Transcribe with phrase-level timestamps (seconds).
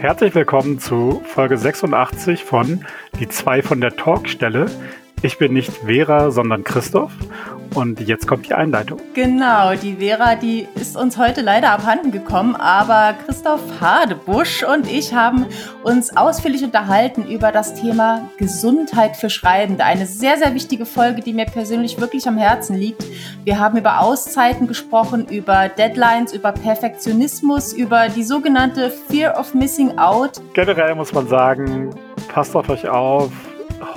[0.00, 2.84] Herzlich willkommen zu Folge 86 von
[3.18, 4.66] Die zwei von der Talkstelle.
[5.22, 7.10] Ich bin nicht Vera, sondern Christoph.
[7.74, 9.00] Und jetzt kommt die Einleitung.
[9.14, 15.14] Genau, die Vera, die ist uns heute leider abhanden gekommen, aber Christoph Hadebusch und ich
[15.14, 15.46] haben
[15.82, 19.84] uns ausführlich unterhalten über das Thema Gesundheit für Schreibende.
[19.84, 23.04] Eine sehr, sehr wichtige Folge, die mir persönlich wirklich am Herzen liegt.
[23.44, 29.98] Wir haben über Auszeiten gesprochen, über Deadlines, über Perfektionismus, über die sogenannte Fear of Missing
[29.98, 30.40] Out.
[30.54, 31.90] Generell muss man sagen,
[32.28, 33.30] passt auf euch auf,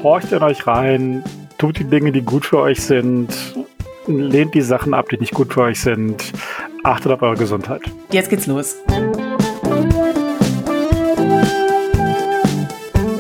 [0.04, 1.24] horcht in euch rein,
[1.58, 3.30] tut die Dinge, die gut für euch sind,
[4.08, 6.32] lehnt die Sachen ab, die nicht gut für euch sind,
[6.84, 7.82] achtet auf eure Gesundheit.
[8.12, 8.76] Jetzt geht's los.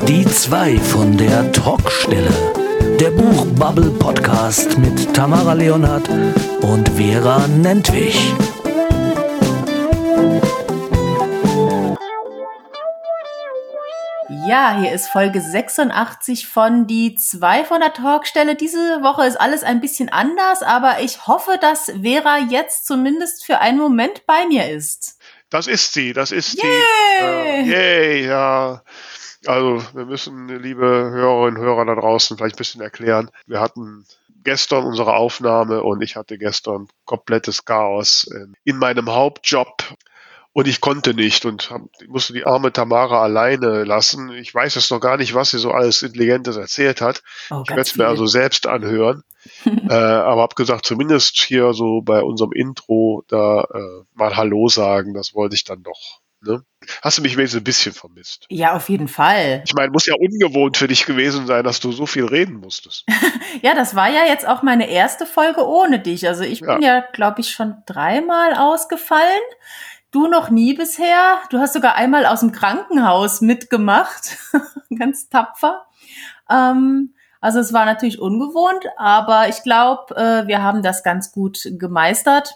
[0.07, 2.31] Die zwei von der Talkstelle.
[2.99, 6.09] Der Buchbubble Podcast mit Tamara Leonhardt
[6.61, 8.33] und Vera Nentwich.
[14.51, 18.55] Ja, hier ist Folge 86 von die zwei von der Talkstelle.
[18.55, 23.59] Diese Woche ist alles ein bisschen anders, aber ich hoffe, dass Vera jetzt zumindest für
[23.59, 25.17] einen Moment bei mir ist.
[25.49, 26.63] Das ist sie, das ist Yay!
[26.63, 27.23] sie.
[27.23, 28.83] Äh, yay, ja.
[29.45, 33.31] Also wir müssen, liebe Hörerinnen und Hörer da draußen, vielleicht ein bisschen erklären.
[33.47, 34.05] Wir hatten
[34.43, 38.29] gestern unsere Aufnahme und ich hatte gestern komplettes Chaos
[38.65, 39.95] in meinem Hauptjob.
[40.53, 44.31] Und ich konnte nicht und hab, musste die arme Tamara alleine lassen.
[44.31, 47.23] Ich weiß jetzt noch gar nicht, was sie so alles Intelligentes erzählt hat.
[47.49, 49.23] Oh, ich werde es mir also selbst anhören.
[49.65, 55.13] äh, aber habe gesagt, zumindest hier so bei unserem Intro da äh, mal Hallo sagen,
[55.13, 56.19] das wollte ich dann doch.
[56.43, 56.63] Ne?
[57.03, 58.47] Hast du mich wenigstens ein bisschen vermisst?
[58.49, 59.61] Ja, auf jeden Fall.
[59.65, 63.05] Ich meine, muss ja ungewohnt für dich gewesen sein, dass du so viel reden musstest.
[63.61, 66.25] Ja, das war ja jetzt auch meine erste Folge ohne dich.
[66.25, 69.41] Also ich bin ja, glaube ich, schon dreimal ausgefallen.
[70.11, 71.39] Du noch nie bisher.
[71.49, 74.37] Du hast sogar einmal aus dem Krankenhaus mitgemacht.
[74.99, 75.85] Ganz tapfer.
[76.49, 81.67] Ähm, also es war natürlich ungewohnt, aber ich glaube, äh, wir haben das ganz gut
[81.71, 82.55] gemeistert.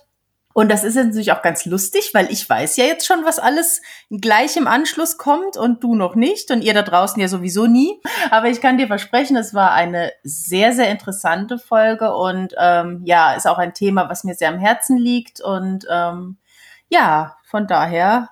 [0.53, 3.81] Und das ist natürlich auch ganz lustig, weil ich weiß ja jetzt schon, was alles
[4.09, 7.99] gleich im Anschluss kommt und du noch nicht und ihr da draußen ja sowieso nie.
[8.31, 13.33] Aber ich kann dir versprechen, es war eine sehr, sehr interessante Folge und ähm, ja,
[13.33, 15.41] ist auch ein Thema, was mir sehr am Herzen liegt.
[15.41, 16.37] Und ähm,
[16.89, 18.27] ja, von daher.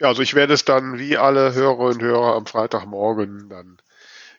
[0.00, 3.76] Ja, also ich werde es dann wie alle Hörerinnen und Hörer am Freitagmorgen dann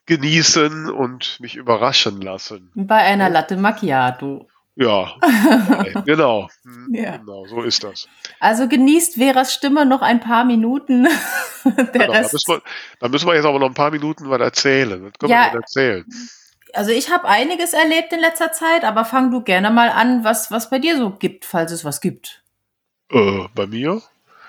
[0.07, 2.71] genießen und mich überraschen lassen.
[2.73, 4.47] Bei einer Latte Macchiato.
[4.75, 5.13] Ja,
[6.05, 6.49] genau.
[6.89, 7.17] Ja.
[7.17, 8.07] Genau, so ist das.
[8.39, 11.07] Also genießt Veras Stimme noch ein paar Minuten.
[11.63, 12.33] Der Genau, da, Rest.
[12.33, 12.61] müssen wir,
[12.99, 15.05] da müssen wir jetzt aber noch ein paar Minuten was erzählen.
[15.05, 15.49] Was können Ja.
[15.51, 16.05] wir erzählen?
[16.73, 20.49] Also ich habe einiges erlebt in letzter Zeit, aber fang du gerne mal an, was
[20.49, 22.41] was bei dir so gibt, falls es was gibt.
[23.11, 24.01] Äh, bei mir?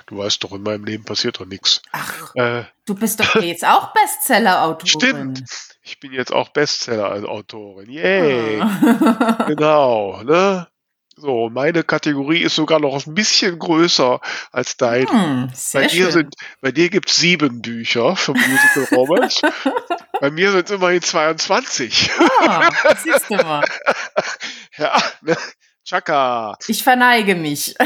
[0.06, 1.81] Du weißt doch, in meinem Leben passiert doch nichts.
[1.92, 4.88] Ach, Äh, du bist doch jetzt auch Bestseller-Autorin.
[4.88, 5.44] stimmt.
[5.82, 7.91] Ich bin jetzt auch Bestseller-Autorin.
[7.91, 8.60] Yay.
[8.60, 9.44] Ah.
[9.48, 10.69] Genau, ne?
[11.16, 14.20] So, meine Kategorie ist sogar noch ein bisschen größer
[14.50, 15.06] als deine.
[15.09, 19.41] Hm, Bei dir, sind, bei dir gibt es sieben Bücher für Musical Romance.
[20.20, 22.10] bei mir sind es immerhin 22.
[22.48, 22.69] ah,
[23.03, 23.64] siehst du mal.
[24.76, 25.37] ja, ne?
[25.84, 26.56] Chaka.
[26.66, 27.74] Ich verneige mich.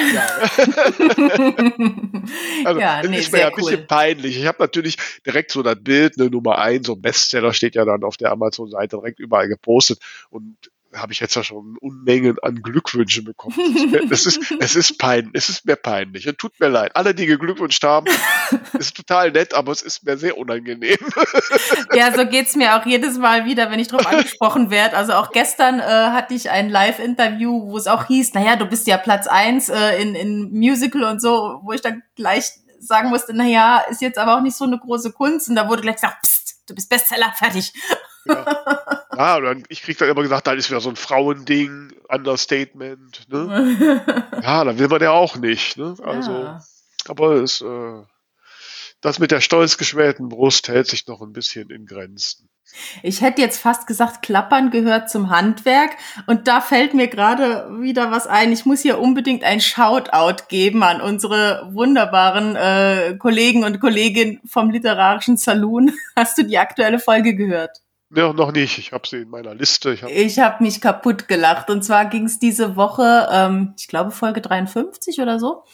[2.65, 3.87] Also, ja, nee, ist mir ja ein bisschen cool.
[3.87, 4.39] peinlich.
[4.39, 7.87] Ich habe natürlich direkt so das Bild, eine Nummer eins, so ein Bestseller steht ja
[7.87, 10.57] dann auf der Amazon-Seite direkt überall gepostet und
[11.01, 13.55] habe ich jetzt ja schon Unmengen an Glückwünschen bekommen.
[14.11, 16.27] Es ist, mir- es ist, es peinlich, es ist mir peinlich.
[16.27, 16.95] Es tut mir leid.
[16.95, 18.07] Alle, die geglückwünscht haben,
[18.79, 20.99] ist total nett, aber es ist mir sehr unangenehm.
[21.95, 24.97] Ja, so geht's mir auch jedes Mal wieder, wenn ich drauf angesprochen werde.
[24.97, 28.87] Also auch gestern äh, hatte ich ein Live-Interview, wo es auch hieß, naja, du bist
[28.87, 33.35] ja Platz eins äh, in, in Musical und so, wo ich dann gleich sagen musste,
[33.35, 35.49] naja, ist jetzt aber auch nicht so eine große Kunst.
[35.49, 37.73] Und da wurde gleich gesagt, Psst, du bist Bestseller, fertig.
[38.27, 43.29] Ja, und dann, ich krieg dann immer gesagt, das ist wieder so ein Frauending, Understatement.
[43.29, 44.01] Ne?
[44.43, 45.77] Ja, dann will man ja auch nicht.
[45.77, 45.97] Ne?
[46.03, 46.61] Also, Ja.
[47.09, 48.03] aber es, äh,
[49.01, 52.49] das mit der stolz geschwellten Brust hält sich noch ein bisschen in Grenzen.
[53.03, 55.93] Ich hätte jetzt fast gesagt, Klappern gehört zum Handwerk.
[56.27, 58.53] Und da fällt mir gerade wieder was ein.
[58.53, 64.71] Ich muss hier unbedingt ein Shoutout geben an unsere wunderbaren äh, Kollegen und Kolleginnen vom
[64.71, 65.93] Literarischen Saloon.
[66.15, 67.79] Hast du die aktuelle Folge gehört?
[68.15, 68.79] Ja, noch nicht.
[68.79, 69.93] Ich habe sie in meiner Liste.
[69.93, 71.69] Ich hab, habe mich kaputt gelacht.
[71.69, 75.65] Und zwar ging es diese Woche, ähm, ich glaube Folge 53 oder so,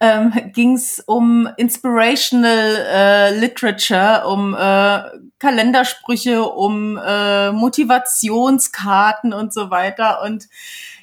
[0.00, 5.02] ähm, ging es um Inspirational äh, Literature, um äh,
[5.38, 10.22] Kalendersprüche, um äh, Motivationskarten und so weiter.
[10.22, 10.48] Und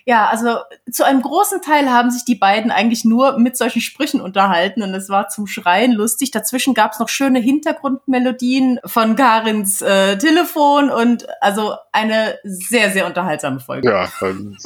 [0.09, 0.57] Ja, also
[0.91, 4.91] zu einem großen Teil haben sich die beiden eigentlich nur mit solchen Sprüchen unterhalten und
[4.95, 6.31] es war zum Schreien lustig.
[6.31, 13.05] Dazwischen gab es noch schöne Hintergrundmelodien von Karins äh, Telefon und also eine sehr, sehr
[13.05, 13.87] unterhaltsame Folge.
[13.87, 14.57] Ja, ähm,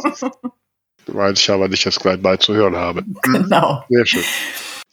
[1.07, 3.03] weiß ich aber nicht, dass gleich mal zu hören habe.
[3.23, 3.83] Genau.
[3.89, 4.23] Sehr schön.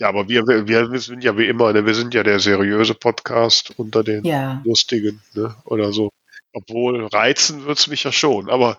[0.00, 2.94] Ja, aber wir, wir, wir sind ja wie immer, ne, wir sind ja der seriöse
[2.94, 4.60] Podcast unter den Ja.
[4.64, 6.10] lustigen, ne, oder so.
[6.52, 8.50] Obwohl reizen wird's mich ja schon.
[8.50, 8.76] Aber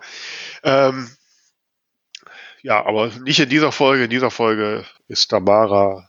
[0.64, 1.08] ähm,
[2.62, 4.04] ja, aber nicht in dieser Folge.
[4.04, 6.08] In dieser Folge ist Tamara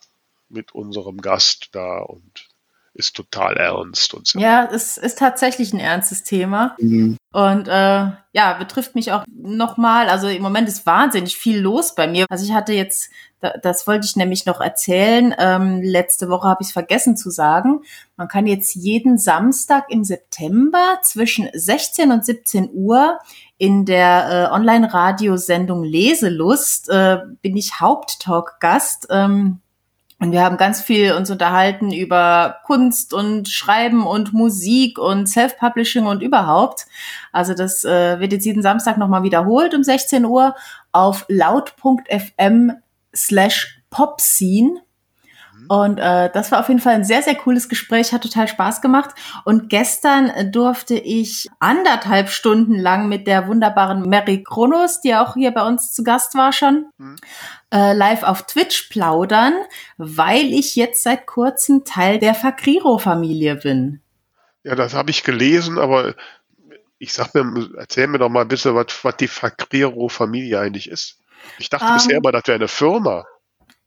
[0.50, 2.48] mit unserem Gast da und
[2.96, 4.38] ist total ernst und so.
[4.40, 6.76] Ja, es ist tatsächlich ein ernstes Thema.
[6.80, 7.18] Mhm.
[7.32, 7.72] Und äh,
[8.34, 10.10] ja, betrifft mich auch nochmal.
[10.10, 12.28] Also im Moment ist wahnsinnig viel los bei mir.
[12.30, 13.10] Also ich hatte jetzt,
[13.40, 15.34] da- das wollte ich nämlich noch erzählen.
[15.40, 17.82] Ähm, letzte Woche habe ich es vergessen zu sagen.
[18.16, 23.18] Man kann jetzt jeden Samstag im September zwischen 16 und 17 Uhr
[23.64, 29.08] in der äh, Online-Radiosendung Leselust äh, bin ich Haupttalk-Gast.
[29.10, 29.62] Ähm,
[30.20, 36.06] und wir haben ganz viel uns unterhalten über Kunst und Schreiben und Musik und Self-Publishing
[36.08, 36.88] und überhaupt.
[37.32, 40.56] Also das äh, wird jetzt jeden Samstag nochmal wiederholt um 16 Uhr
[40.92, 42.74] auf laut.fm
[43.16, 44.82] slash popscene.
[45.70, 48.82] Und äh, das war auf jeden Fall ein sehr, sehr cooles Gespräch, hat total Spaß
[48.82, 49.12] gemacht.
[49.46, 55.52] Und gestern durfte ich anderthalb Stunden lang mit der wunderbaren Mary Kronos, die auch hier
[55.52, 57.16] bei uns zu Gast war schon, Mhm.
[57.74, 59.54] äh, live auf Twitch plaudern,
[59.98, 64.02] weil ich jetzt seit kurzem Teil der Fakriro-Familie bin.
[64.64, 66.14] Ja, das habe ich gelesen, aber
[67.00, 71.20] ich sag mir, erzähl mir doch mal bitte, was, was die Fakriro-Familie eigentlich ist.
[71.58, 71.94] Ich dachte Ähm.
[71.96, 73.26] bisher immer, das wäre eine Firma.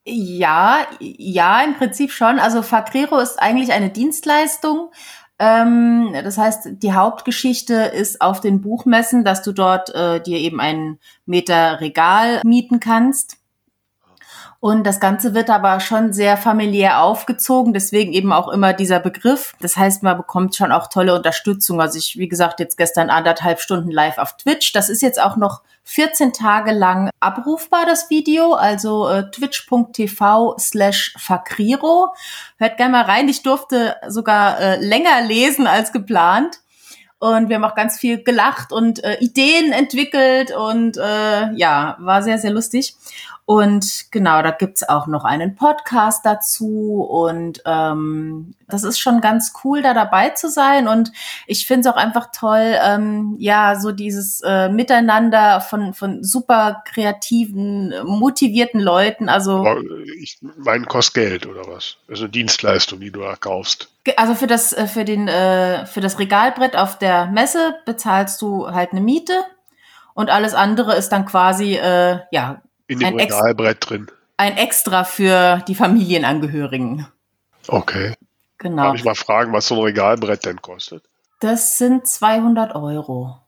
[0.09, 2.39] Ja, ja, im Prinzip schon.
[2.39, 4.91] Also Fakriro ist eigentlich eine Dienstleistung.
[5.41, 10.61] Ähm, das heißt, die Hauptgeschichte ist auf den Buchmessen, dass du dort äh, dir eben
[10.61, 13.39] einen Meter Regal mieten kannst.
[14.67, 19.55] Und das Ganze wird aber schon sehr familiär aufgezogen, deswegen eben auch immer dieser Begriff.
[19.61, 21.81] Das heißt, man bekommt schon auch tolle Unterstützung.
[21.81, 24.73] Also ich, wie gesagt, jetzt gestern anderthalb Stunden live auf Twitch.
[24.73, 28.55] Das ist jetzt auch noch 14 Tage lang abrufbar, das Video.
[28.55, 32.13] Also äh, twitch.tv slash fakriro.
[32.57, 33.29] Hört gerne mal rein.
[33.29, 36.59] Ich durfte sogar äh, länger lesen als geplant.
[37.19, 42.23] Und wir haben auch ganz viel gelacht und äh, Ideen entwickelt und äh, ja, war
[42.23, 42.95] sehr, sehr lustig.
[43.47, 47.07] Und genau, da gibt's auch noch einen Podcast dazu.
[47.09, 50.89] Und ähm, das ist schon ganz cool, da dabei zu sein.
[50.89, 51.13] Und
[51.47, 56.83] ich finde es auch einfach toll, ähm, ja, so dieses äh, Miteinander von, von super
[56.91, 59.29] kreativen, motivierten Leuten.
[59.29, 59.65] Also
[60.21, 61.99] ich meine, kostet Geld oder was?
[62.09, 63.89] Das ist eine Dienstleistung, die du da kaufst.
[64.17, 68.73] Also für das, äh, für den, äh, für das Regalbrett auf der Messe bezahlst du
[68.73, 69.45] halt eine Miete
[70.15, 74.07] und alles andere ist dann quasi, äh, ja, In dem Ein Ex- Regalbrett drin.
[74.37, 77.07] ein Extra für die Familienangehörigen.
[77.69, 78.15] Okay.
[78.59, 78.85] Genau.
[78.85, 81.03] Darf ich mal fragen, was so ein Regalbrett denn kostet?
[81.41, 83.39] Das sind 200 Euro.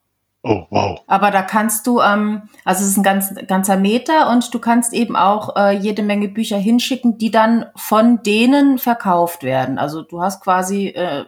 [0.41, 1.01] Oh, wow.
[1.07, 4.93] Aber da kannst du, ähm, also es ist ein ganz, ganzer Meter und du kannst
[4.93, 9.77] eben auch äh, jede Menge Bücher hinschicken, die dann von denen verkauft werden.
[9.77, 11.25] Also du hast quasi, äh,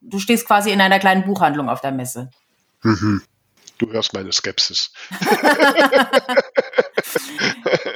[0.00, 2.30] du stehst quasi in einer kleinen Buchhandlung auf der Messe.
[2.82, 3.22] Mhm.
[3.78, 4.90] Du hörst meine Skepsis.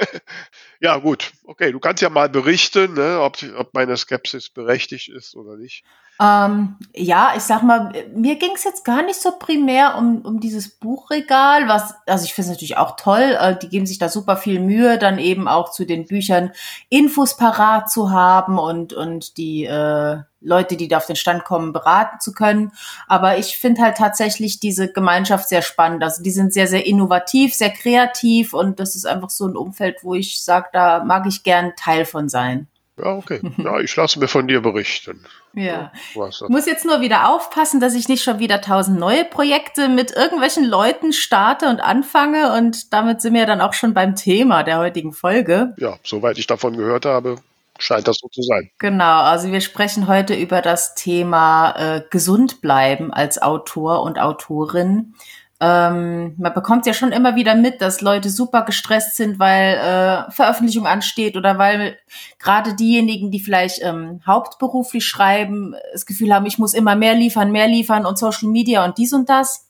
[0.79, 1.31] ja, gut.
[1.45, 5.83] Okay, du kannst ja mal berichten, ne, ob, ob meine Skepsis berechtigt ist oder nicht.
[6.21, 10.39] Ähm, ja, ich sag mal, mir ging es jetzt gar nicht so primär um, um
[10.39, 14.07] dieses Buchregal, was, also ich finde es natürlich auch toll, äh, die geben sich da
[14.07, 16.51] super viel Mühe, dann eben auch zu den Büchern
[16.89, 21.71] Infos parat zu haben und, und die äh, Leute, die da auf den Stand kommen,
[21.71, 22.71] beraten zu können.
[23.07, 26.03] Aber ich finde halt tatsächlich diese Gemeinschaft sehr spannend.
[26.03, 29.97] Also die sind sehr, sehr innovativ, sehr kreativ und das ist einfach so ein Umfeld,
[30.03, 32.67] wo ich sage, da mag ich gern Teil von sein.
[32.97, 33.41] Ja, okay.
[33.57, 35.25] Ja, ich lasse mir von dir berichten.
[35.53, 35.91] Ja.
[35.95, 40.11] Ich muss jetzt nur wieder aufpassen, dass ich nicht schon wieder tausend neue Projekte mit
[40.11, 42.53] irgendwelchen Leuten starte und anfange.
[42.53, 45.73] Und damit sind wir dann auch schon beim Thema der heutigen Folge.
[45.77, 47.37] ja, soweit ich davon gehört habe,
[47.79, 48.69] scheint das so zu sein.
[48.77, 55.15] Genau, also wir sprechen heute über das Thema äh, gesund bleiben als Autor und Autorin.
[55.63, 60.31] Ähm, man bekommt ja schon immer wieder mit, dass Leute super gestresst sind, weil äh,
[60.31, 61.99] Veröffentlichung ansteht oder weil
[62.39, 67.51] gerade diejenigen, die vielleicht ähm, hauptberuflich schreiben, das Gefühl haben, ich muss immer mehr liefern,
[67.51, 69.67] mehr liefern und Social Media und dies und das.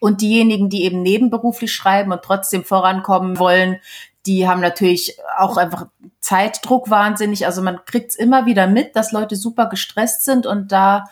[0.00, 3.76] Und diejenigen, die eben nebenberuflich schreiben und trotzdem vorankommen wollen,
[4.24, 5.88] die haben natürlich auch einfach
[6.20, 7.44] Zeitdruck wahnsinnig.
[7.44, 11.04] Also man kriegt's immer wieder mit, dass Leute super gestresst sind und da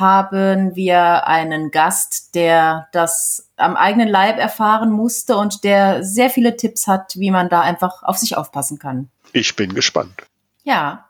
[0.00, 6.56] haben wir einen Gast, der das am eigenen Leib erfahren musste und der sehr viele
[6.56, 9.10] Tipps hat, wie man da einfach auf sich aufpassen kann.
[9.32, 10.22] Ich bin gespannt.
[10.64, 11.08] Ja,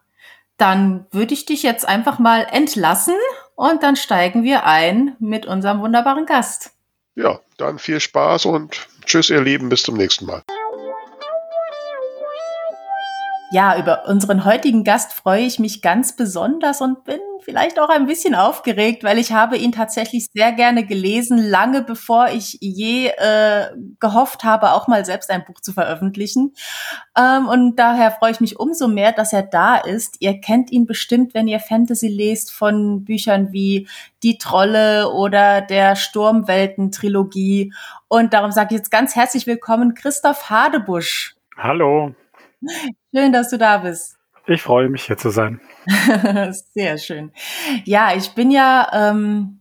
[0.57, 3.15] dann würde ich dich jetzt einfach mal entlassen
[3.55, 6.73] und dann steigen wir ein mit unserem wunderbaren Gast.
[7.15, 10.43] Ja, dann viel Spaß und tschüss, ihr Lieben, bis zum nächsten Mal.
[13.53, 18.07] Ja, über unseren heutigen Gast freue ich mich ganz besonders und bin vielleicht auch ein
[18.07, 23.71] bisschen aufgeregt, weil ich habe ihn tatsächlich sehr gerne gelesen, lange bevor ich je äh,
[23.99, 26.55] gehofft habe, auch mal selbst ein Buch zu veröffentlichen.
[27.19, 30.19] Ähm, und daher freue ich mich umso mehr, dass er da ist.
[30.21, 33.89] Ihr kennt ihn bestimmt, wenn ihr Fantasy lest, von Büchern wie
[34.23, 37.73] Die Trolle oder der Sturmwelten-Trilogie.
[38.07, 41.35] Und darum sage ich jetzt ganz herzlich willkommen, Christoph Hadebusch.
[41.57, 42.15] Hallo.
[43.15, 44.17] Schön, dass du da bist.
[44.47, 45.61] Ich freue mich, hier zu sein.
[46.75, 47.33] Sehr schön.
[47.85, 49.61] Ja, ich bin ja, ähm,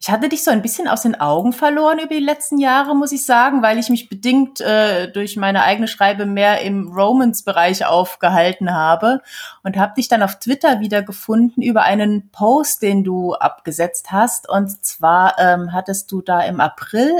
[0.00, 3.12] ich hatte dich so ein bisschen aus den Augen verloren über die letzten Jahre, muss
[3.12, 8.72] ich sagen, weil ich mich bedingt äh, durch meine eigene Schreibe mehr im Romance-Bereich aufgehalten
[8.74, 9.20] habe
[9.62, 14.48] und habe dich dann auf Twitter wieder gefunden über einen Post, den du abgesetzt hast.
[14.48, 17.12] Und zwar ähm, hattest du da im April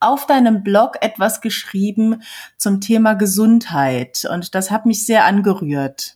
[0.00, 2.22] auf deinem Blog etwas geschrieben
[2.56, 6.14] zum Thema Gesundheit und das hat mich sehr angerührt.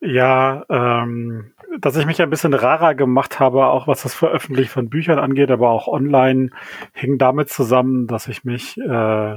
[0.00, 4.88] Ja, ähm, dass ich mich ein bisschen rarer gemacht habe, auch was das Veröffentlichen von
[4.88, 6.50] Büchern angeht, aber auch online,
[6.92, 9.36] hing damit zusammen, dass ich mich äh,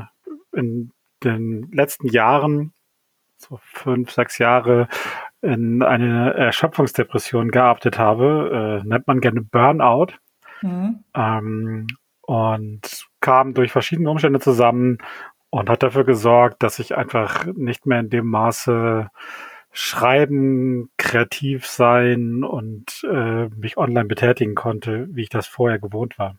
[0.53, 0.91] in
[1.23, 2.73] den letzten Jahren,
[3.37, 4.87] so fünf, sechs Jahre,
[5.41, 10.13] in eine Erschöpfungsdepression gearbeitet habe, äh, nennt man gerne Burnout.
[10.61, 11.03] Mhm.
[11.15, 11.87] Ähm,
[12.21, 14.99] und kam durch verschiedene Umstände zusammen
[15.49, 19.09] und hat dafür gesorgt, dass ich einfach nicht mehr in dem Maße
[19.71, 26.35] schreiben, kreativ sein und äh, mich online betätigen konnte, wie ich das vorher gewohnt war.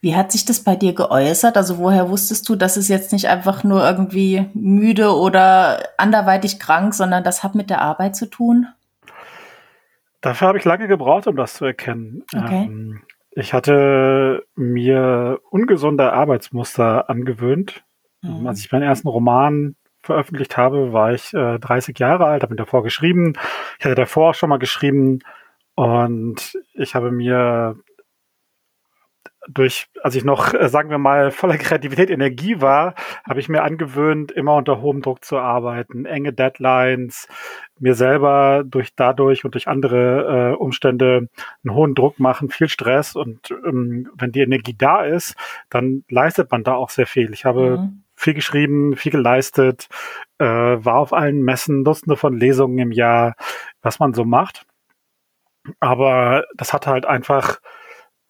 [0.00, 1.56] Wie hat sich das bei dir geäußert?
[1.56, 6.94] Also woher wusstest du, dass es jetzt nicht einfach nur irgendwie müde oder anderweitig krank,
[6.94, 8.66] sondern das hat mit der Arbeit zu tun?
[10.20, 12.24] Dafür habe ich lange gebraucht, um das zu erkennen.
[12.34, 12.64] Okay.
[12.64, 13.02] Ähm,
[13.36, 17.84] ich hatte mir ungesunde Arbeitsmuster angewöhnt.
[18.22, 18.46] Mhm.
[18.46, 22.58] Als ich meinen ersten Roman veröffentlicht habe, war ich äh, 30 Jahre alt, habe ihn
[22.58, 23.34] davor geschrieben.
[23.78, 25.20] Ich hatte davor auch schon mal geschrieben
[25.74, 27.76] und ich habe mir
[29.48, 32.94] durch, als ich noch, äh, sagen wir mal, voller Kreativität, Energie war,
[33.28, 37.28] habe ich mir angewöhnt, immer unter hohem Druck zu arbeiten, enge Deadlines,
[37.78, 41.28] mir selber durch dadurch und durch andere äh, Umstände
[41.64, 45.34] einen hohen Druck machen, viel Stress und ähm, wenn die Energie da ist,
[45.70, 47.32] dann leistet man da auch sehr viel.
[47.32, 48.02] Ich habe mhm.
[48.14, 49.88] viel geschrieben, viel geleistet,
[50.38, 53.34] äh, war auf allen Messen, Dutzende von Lesungen im Jahr,
[53.82, 54.66] was man so macht.
[55.80, 57.58] Aber das hat halt einfach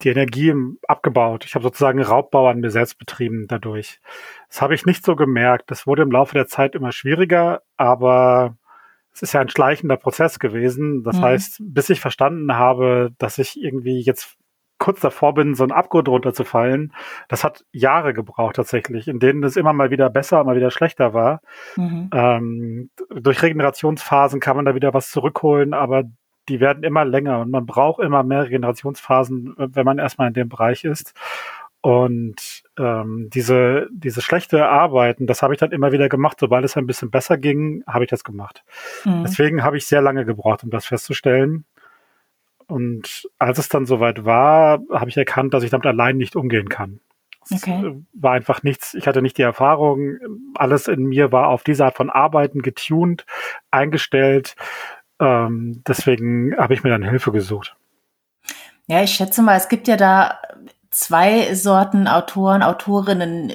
[0.01, 0.53] die Energie
[0.87, 1.45] abgebaut.
[1.45, 3.99] Ich habe sozusagen Raubbau an mir selbst betrieben dadurch.
[4.49, 5.71] Das habe ich nicht so gemerkt.
[5.71, 8.57] Das wurde im Laufe der Zeit immer schwieriger, aber
[9.13, 11.03] es ist ja ein schleichender Prozess gewesen.
[11.03, 11.21] Das mhm.
[11.21, 14.37] heißt, bis ich verstanden habe, dass ich irgendwie jetzt
[14.77, 16.93] kurz davor bin, so ein Abgrund runterzufallen,
[17.29, 21.13] das hat Jahre gebraucht tatsächlich, in denen es immer mal wieder besser, mal wieder schlechter
[21.13, 21.41] war.
[21.77, 22.09] Mhm.
[22.13, 26.03] Ähm, durch Regenerationsphasen kann man da wieder was zurückholen, aber
[26.49, 30.49] die werden immer länger und man braucht immer mehr Regenerationsphasen, wenn man erstmal in dem
[30.49, 31.13] Bereich ist.
[31.81, 36.37] Und ähm, diese, diese schlechte Arbeiten, das habe ich dann immer wieder gemacht.
[36.39, 38.63] Sobald es ein bisschen besser ging, habe ich das gemacht.
[39.03, 39.23] Mhm.
[39.23, 41.65] Deswegen habe ich sehr lange gebraucht, um das festzustellen.
[42.65, 46.69] Und als es dann soweit war, habe ich erkannt, dass ich damit allein nicht umgehen
[46.69, 47.01] kann.
[47.51, 47.83] Okay.
[47.85, 50.17] Es war einfach nichts, ich hatte nicht die Erfahrung,
[50.55, 53.25] alles in mir war auf diese Art von Arbeiten getuned,
[53.69, 54.55] eingestellt
[55.19, 57.75] ähm, deswegen habe ich mir dann Hilfe gesucht.
[58.87, 60.39] Ja, ich schätze mal, es gibt ja da
[60.95, 63.51] zwei Sorten Autoren, Autorinnen,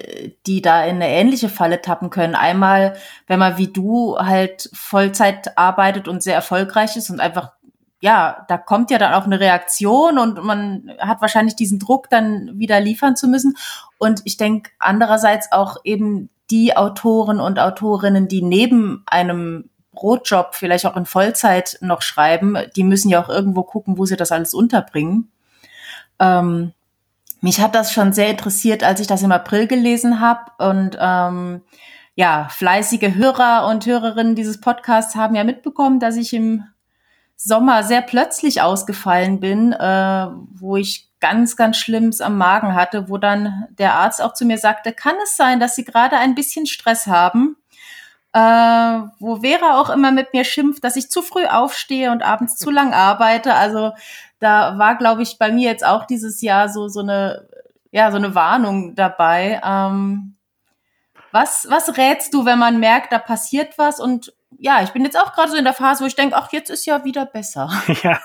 [0.46, 2.34] die da in eine ähnliche Falle tappen können.
[2.34, 2.96] Einmal,
[3.28, 7.52] wenn man wie du halt Vollzeit arbeitet und sehr erfolgreich ist und einfach,
[8.02, 12.58] ja, da kommt ja dann auch eine Reaktion und man hat wahrscheinlich diesen Druck, dann
[12.58, 13.56] wieder liefern zu müssen.
[13.96, 20.86] Und ich denke andererseits auch eben die Autoren und Autorinnen, die neben einem Brotjob vielleicht
[20.86, 24.54] auch in Vollzeit noch schreiben, die müssen ja auch irgendwo gucken, wo sie das alles
[24.54, 25.30] unterbringen.
[26.18, 26.72] Ähm,
[27.42, 30.50] mich hat das schon sehr interessiert, als ich das im April gelesen habe.
[30.58, 31.62] Und ähm,
[32.14, 36.64] ja, fleißige Hörer und Hörerinnen dieses Podcasts haben ja mitbekommen, dass ich im
[37.36, 43.18] Sommer sehr plötzlich ausgefallen bin, äh, wo ich ganz, ganz Schlimmes am Magen hatte, wo
[43.18, 46.66] dann der Arzt auch zu mir sagte, kann es sein, dass Sie gerade ein bisschen
[46.66, 47.56] Stress haben?
[48.32, 52.56] Äh, wo Vera auch immer mit mir schimpft, dass ich zu früh aufstehe und abends
[52.56, 53.54] zu lang arbeite.
[53.54, 53.92] Also
[54.38, 57.48] da war, glaube ich, bei mir jetzt auch dieses Jahr so so eine
[57.92, 59.60] ja, so eine Warnung dabei.
[59.64, 60.36] Ähm,
[61.32, 65.18] was, was rätst du, wenn man merkt, da passiert was und ja, ich bin jetzt
[65.18, 67.70] auch gerade so in der Phase, wo ich denke, ach, jetzt ist ja wieder besser.
[68.02, 68.18] Ja,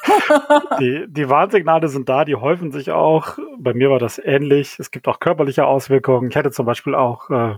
[0.79, 3.38] die, die Warnsignale sind da, die häufen sich auch.
[3.57, 4.77] Bei mir war das ähnlich.
[4.79, 6.29] Es gibt auch körperliche Auswirkungen.
[6.29, 7.55] Ich hatte zum Beispiel auch äh,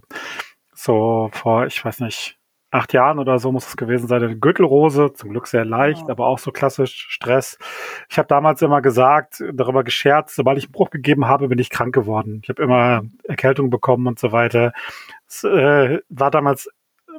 [0.88, 2.38] so vor, ich weiß nicht,
[2.72, 6.12] acht Jahren oder so muss es gewesen sein, eine Gürtelrose, zum Glück sehr leicht, oh.
[6.12, 7.58] aber auch so klassisch Stress.
[8.10, 11.70] Ich habe damals immer gesagt, darüber gescherzt, sobald ich einen Bruch gegeben habe, bin ich
[11.70, 12.42] krank geworden.
[12.44, 14.74] Ich habe immer Erkältung bekommen und so weiter.
[15.28, 16.70] Es äh, war damals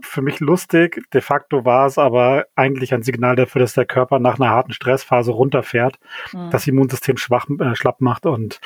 [0.01, 1.03] für mich lustig.
[1.13, 4.73] De facto war es aber eigentlich ein Signal dafür, dass der Körper nach einer harten
[4.73, 5.99] Stressphase runterfährt,
[6.33, 6.51] mhm.
[6.51, 8.61] das Immunsystem schwach, äh, schlapp macht und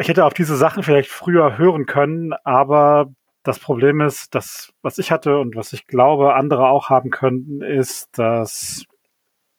[0.00, 3.12] ich hätte auf diese Sachen vielleicht früher hören können, aber
[3.44, 7.62] das Problem ist, dass was ich hatte und was ich glaube, andere auch haben könnten,
[7.62, 8.86] ist, dass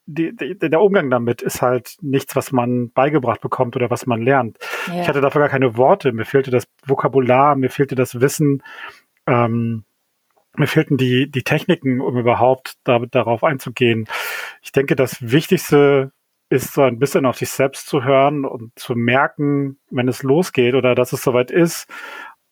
[0.07, 4.21] die, die, der Umgang damit ist halt nichts, was man beigebracht bekommt oder was man
[4.21, 4.57] lernt.
[4.87, 5.01] Ja.
[5.01, 8.63] Ich hatte dafür gar keine Worte, mir fehlte das Vokabular, mir fehlte das Wissen,
[9.27, 9.85] ähm,
[10.57, 14.07] mir fehlten die, die Techniken, um überhaupt da, darauf einzugehen.
[14.61, 16.11] Ich denke, das Wichtigste
[16.49, 20.75] ist so ein bisschen auf sich selbst zu hören und zu merken, wenn es losgeht
[20.75, 21.87] oder dass es soweit ist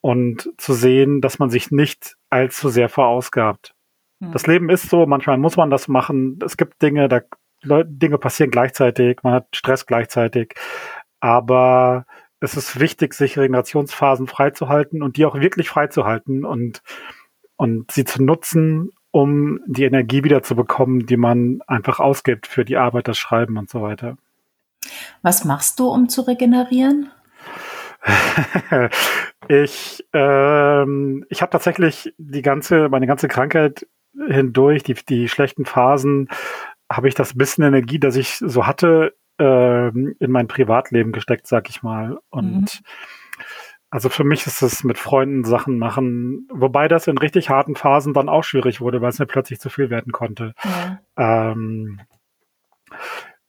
[0.04, 3.74] und zu sehen, dass man sich nicht allzu sehr verausgabt.
[4.22, 4.34] Hm.
[4.34, 6.40] Das Leben ist so, manchmal muss man das machen.
[6.44, 7.22] Es gibt Dinge, da
[7.86, 10.56] Dinge passieren gleichzeitig, man hat Stress gleichzeitig,
[11.22, 12.06] aber
[12.42, 16.82] es ist wichtig, sich Regenerationsphasen freizuhalten und die auch wirklich freizuhalten und
[17.56, 22.66] und sie zu nutzen, um die Energie wieder zu bekommen, die man einfach ausgibt für
[22.66, 24.18] die Arbeit, das Schreiben und so weiter.
[25.22, 27.10] Was machst du, um zu regenerieren?
[29.48, 33.88] ich ähm, ich habe tatsächlich die ganze meine ganze Krankheit
[34.28, 36.28] hindurch die die schlechten Phasen
[36.92, 41.70] habe ich das bisschen Energie, das ich so hatte, ähm, in mein Privatleben gesteckt, sag
[41.70, 42.68] ich mal und mhm
[43.94, 48.16] also für mich ist es mit Freunden Sachen machen, wobei das in richtig harten Phasen
[48.16, 50.56] dann auch schwierig wurde, weil es mir plötzlich zu viel werden konnte.
[50.64, 51.52] Ja.
[51.52, 52.02] Ähm,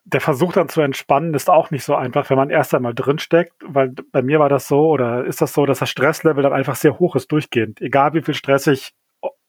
[0.04, 3.54] der Versuch dann zu entspannen ist auch nicht so einfach, wenn man erst einmal drinsteckt,
[3.64, 6.76] weil bei mir war das so oder ist das so, dass das Stresslevel dann einfach
[6.76, 7.80] sehr hoch ist durchgehend.
[7.80, 8.94] Egal wie viel Stress ich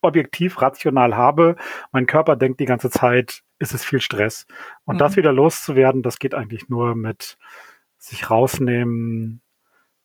[0.02, 1.56] objektiv, rational habe,
[1.92, 4.46] mein Körper denkt die ganze Zeit, ist es viel Stress.
[4.86, 5.00] Und mhm.
[5.00, 7.38] das wieder loszuwerden, das geht eigentlich nur mit
[7.98, 9.42] sich rausnehmen,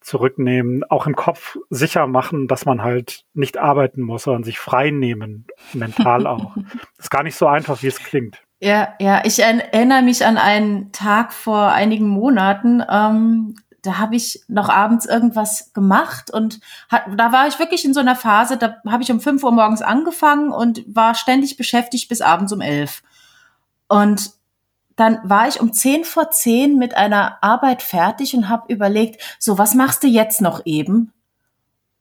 [0.01, 4.91] zurücknehmen, auch im Kopf sicher machen, dass man halt nicht arbeiten muss, sondern sich frei
[4.91, 6.57] nehmen, mental auch.
[6.57, 6.65] das
[6.99, 8.43] ist gar nicht so einfach, wie es klingt.
[8.61, 12.83] Ja, ja, ich erinnere mich an einen Tag vor einigen Monaten.
[12.89, 17.95] Ähm, da habe ich noch abends irgendwas gemacht und hat, da war ich wirklich in
[17.95, 22.11] so einer Phase, da habe ich um fünf Uhr morgens angefangen und war ständig beschäftigt
[22.11, 23.03] bis abends um elf.
[23.89, 24.33] Und
[24.97, 29.57] dann war ich um zehn vor zehn mit einer Arbeit fertig und habe überlegt, so
[29.57, 31.15] was machst du jetzt noch eben?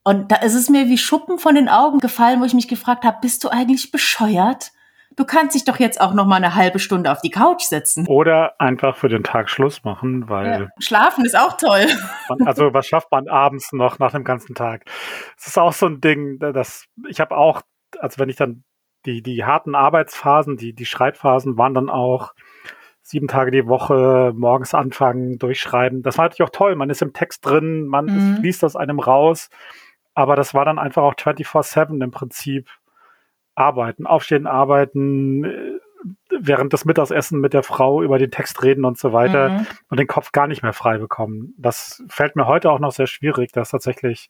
[0.03, 3.05] Und da ist es mir wie Schuppen von den Augen gefallen, wo ich mich gefragt
[3.05, 4.73] habe, bist du eigentlich bescheuert?
[5.19, 8.07] Du kannst dich doch jetzt auch noch mal eine halbe Stunde auf die Couch setzen.
[8.07, 10.61] Oder einfach für den Tag Schluss machen, weil.
[10.61, 11.87] Ja, schlafen ist auch toll.
[12.45, 14.85] also was schafft man abends noch nach dem ganzen Tag?
[15.37, 17.63] Es ist auch so ein Ding, das ich habe auch,
[17.99, 18.63] also wenn ich dann
[19.05, 22.33] die die harten Arbeitsphasen, die die Schreibphasen waren dann auch
[23.01, 26.01] sieben Tage die Woche morgens anfangen, durchschreiben.
[26.01, 26.77] Das war natürlich auch toll.
[26.77, 28.37] Man ist im Text drin, man mhm.
[28.41, 29.49] liest aus einem raus.
[30.13, 32.69] Aber das war dann einfach auch 24-7 im Prinzip
[33.59, 35.79] arbeiten, aufstehen, arbeiten, äh,
[36.39, 39.67] während des Mittagessen mit der Frau über den Text reden und so weiter mhm.
[39.89, 41.53] und den Kopf gar nicht mehr frei bekommen.
[41.57, 44.29] Das fällt mir heute auch noch sehr schwierig, das tatsächlich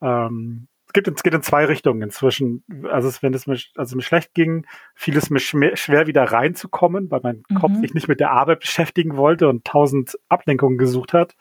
[0.00, 2.64] ähm, gibt, es geht in zwei Richtungen inzwischen.
[2.90, 7.20] Also wenn es mir, also mir schlecht ging, fiel es mir schwer wieder reinzukommen, weil
[7.22, 7.54] mein mhm.
[7.56, 11.36] Kopf sich nicht mit der Arbeit beschäftigen wollte und tausend Ablenkungen gesucht hat.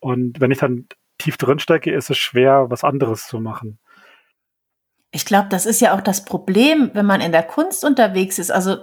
[0.00, 0.86] Und wenn ich dann
[1.18, 3.78] tief drin stecke, ist es schwer, was anderes zu machen.
[5.10, 8.50] Ich glaube, das ist ja auch das Problem, wenn man in der Kunst unterwegs ist.
[8.50, 8.76] Also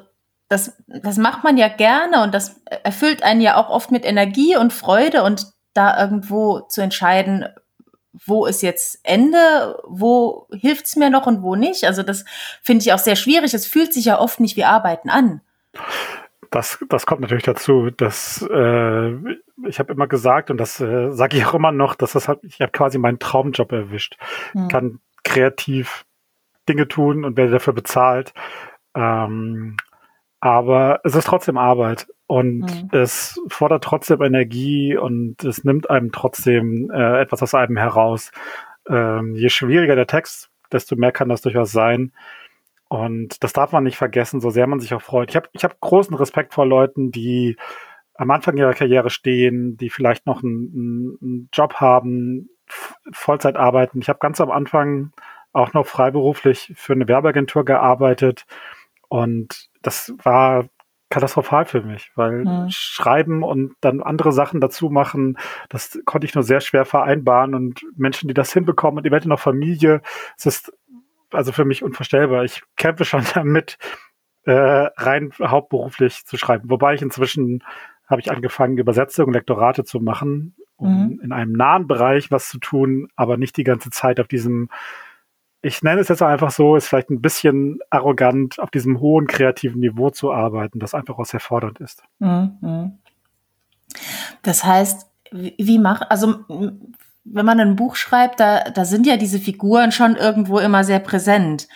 [0.50, 4.56] das, das macht man ja gerne und das erfüllt einen ja auch oft mit Energie
[4.56, 7.46] und Freude und da irgendwo zu entscheiden,
[8.26, 11.86] wo ist jetzt Ende, wo hilft's mir noch und wo nicht.
[11.86, 12.26] Also das
[12.62, 13.54] finde ich auch sehr schwierig.
[13.54, 15.42] Es fühlt sich ja oft nicht wie Arbeiten an.
[16.50, 19.12] Das, das kommt natürlich dazu, dass äh,
[19.68, 22.40] ich habe immer gesagt und das äh, sage ich auch immer noch, dass das hat,
[22.44, 24.18] ich habe quasi meinen Traumjob erwischt.
[24.54, 24.68] Hm.
[24.70, 26.06] Kann kreativ
[26.68, 28.34] Dinge tun und werde dafür bezahlt.
[28.96, 29.78] Ähm,
[30.40, 32.90] aber es ist trotzdem Arbeit und mhm.
[32.92, 38.32] es fordert trotzdem Energie und es nimmt einem trotzdem äh, etwas aus einem heraus.
[38.88, 42.14] Ähm, je schwieriger der Text, desto mehr kann das durchaus sein.
[42.90, 45.30] Und das darf man nicht vergessen, so sehr man sich auch freut.
[45.30, 47.58] Ich habe ich hab großen Respekt vor Leuten, die
[48.14, 52.50] am Anfang ihrer Karriere stehen, die vielleicht noch einen, einen Job haben,
[53.12, 54.00] Vollzeit arbeiten.
[54.00, 55.12] Ich habe ganz am Anfang
[55.58, 58.46] auch noch freiberuflich für eine Werbeagentur gearbeitet
[59.10, 60.66] und das war
[61.10, 62.68] katastrophal für mich, weil mhm.
[62.70, 65.38] schreiben und dann andere Sachen dazu machen,
[65.70, 69.26] das konnte ich nur sehr schwer vereinbaren und Menschen, die das hinbekommen und die Welt
[69.26, 70.02] noch Familie,
[70.38, 70.74] es ist
[71.32, 72.44] also für mich unvorstellbar.
[72.44, 73.78] Ich kämpfe schon damit,
[74.44, 76.70] äh, rein hauptberuflich zu schreiben.
[76.70, 77.64] Wobei ich inzwischen
[78.08, 81.20] habe ich angefangen, Übersetzungen, Lektorate zu machen, um mhm.
[81.22, 84.70] in einem nahen Bereich was zu tun, aber nicht die ganze Zeit auf diesem
[85.62, 89.80] ich nenne es jetzt einfach so, ist vielleicht ein bisschen arrogant, auf diesem hohen kreativen
[89.80, 92.04] Niveau zu arbeiten, das einfach auch sehr fordernd ist.
[92.20, 93.00] Mhm.
[94.44, 96.46] Das heißt, wie macht, also
[97.24, 101.00] wenn man ein Buch schreibt, da, da sind ja diese Figuren schon irgendwo immer sehr
[101.00, 101.68] präsent.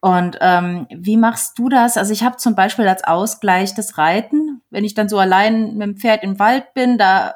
[0.00, 1.96] Und ähm, wie machst du das?
[1.96, 4.62] Also ich habe zum Beispiel als Ausgleich das Reiten.
[4.70, 7.34] Wenn ich dann so allein mit dem Pferd im Wald bin, da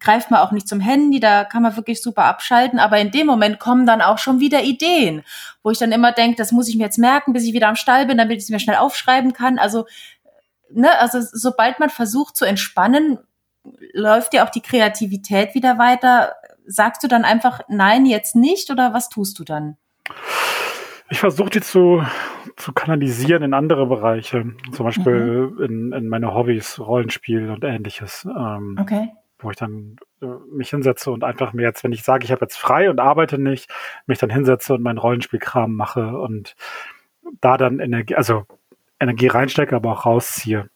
[0.00, 3.26] greift man auch nicht zum Handy, da kann man wirklich super abschalten, aber in dem
[3.26, 5.22] Moment kommen dann auch schon wieder Ideen,
[5.62, 7.76] wo ich dann immer denke, das muss ich mir jetzt merken, bis ich wieder am
[7.76, 9.58] Stall bin, damit ich es mir schnell aufschreiben kann.
[9.58, 9.86] Also,
[10.70, 13.18] ne, also sobald man versucht zu entspannen,
[13.92, 16.34] läuft ja auch die Kreativität wieder weiter.
[16.66, 19.76] Sagst du dann einfach nein, jetzt nicht oder was tust du dann?
[21.10, 22.04] Ich versuche die zu,
[22.56, 25.62] zu kanalisieren in andere Bereiche, zum Beispiel mhm.
[25.62, 28.26] in, in meine Hobbys, Rollenspiel und ähnliches.
[28.26, 32.24] Ähm, okay wo ich dann äh, mich hinsetze und einfach mir jetzt, wenn ich sage,
[32.24, 33.70] ich habe jetzt frei und arbeite nicht,
[34.06, 36.56] mich dann hinsetze und meinen Rollenspielkram mache und
[37.40, 38.44] da dann Energie, also
[39.00, 40.68] Energie reinstecke, aber auch rausziehe.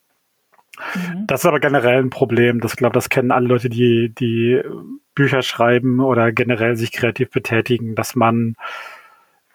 [0.94, 1.26] Mhm.
[1.26, 2.60] Das ist aber generell ein Problem.
[2.60, 4.62] Das glaube, das kennen alle Leute, die die
[5.14, 8.56] Bücher schreiben oder generell sich kreativ betätigen, dass man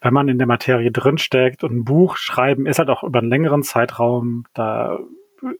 [0.02, 3.30] wenn man in der Materie drinsteckt und ein Buch schreiben ist halt auch über einen
[3.30, 5.00] längeren Zeitraum, da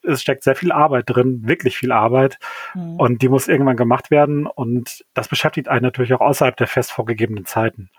[0.04, 2.40] es steckt sehr viel Arbeit drin, wirklich viel Arbeit.
[2.74, 2.96] Mhm.
[2.96, 4.46] Und die muss irgendwann gemacht werden.
[4.46, 7.90] Und das beschäftigt einen natürlich auch außerhalb der fest vorgegebenen Zeiten.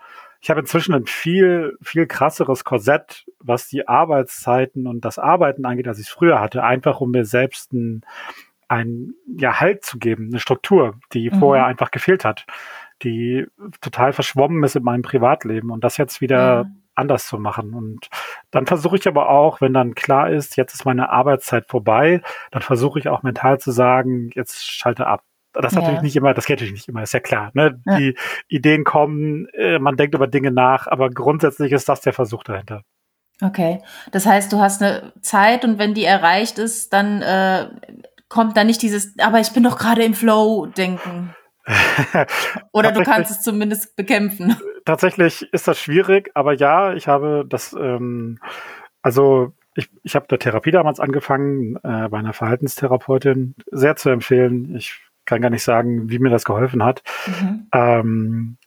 [0.41, 5.87] Ich habe inzwischen ein viel, viel krasseres Korsett, was die Arbeitszeiten und das Arbeiten angeht,
[5.87, 8.05] als ich es früher hatte, einfach um mir selbst ein,
[8.69, 11.39] ein ja, Halt zu geben, eine Struktur, die mhm.
[11.39, 12.45] vorher einfach gefehlt hat,
[13.03, 13.47] die
[13.81, 17.73] total verschwommen ist in meinem Privatleben und das jetzt wieder mhm anders zu machen.
[17.73, 18.07] Und
[18.51, 22.61] dann versuche ich aber auch, wenn dann klar ist, jetzt ist meine Arbeitszeit vorbei, dann
[22.61, 25.23] versuche ich auch mental zu sagen, jetzt schalte ab.
[25.53, 25.81] Das ja.
[25.81, 27.51] natürlich nicht immer, das geht natürlich nicht immer, ist ja klar.
[27.53, 27.81] Ne?
[27.85, 27.97] Ja.
[27.97, 28.15] Die
[28.47, 32.83] Ideen kommen, äh, man denkt über Dinge nach, aber grundsätzlich ist das der Versuch dahinter.
[33.41, 33.81] Okay,
[34.11, 37.69] das heißt, du hast eine Zeit und wenn die erreicht ist, dann äh,
[38.27, 41.33] kommt da nicht dieses, aber ich bin doch gerade im Flow-Denken.
[42.71, 44.55] Oder du kannst es zumindest bekämpfen.
[44.85, 48.39] Tatsächlich ist das schwierig, aber ja, ich habe das, ähm,
[49.01, 54.75] also ich, ich habe der Therapie damals angefangen, äh, bei einer Verhaltenstherapeutin, sehr zu empfehlen.
[54.75, 57.03] Ich kann gar nicht sagen, wie mir das geholfen hat.
[57.27, 57.67] Mhm.
[57.71, 58.57] Ähm,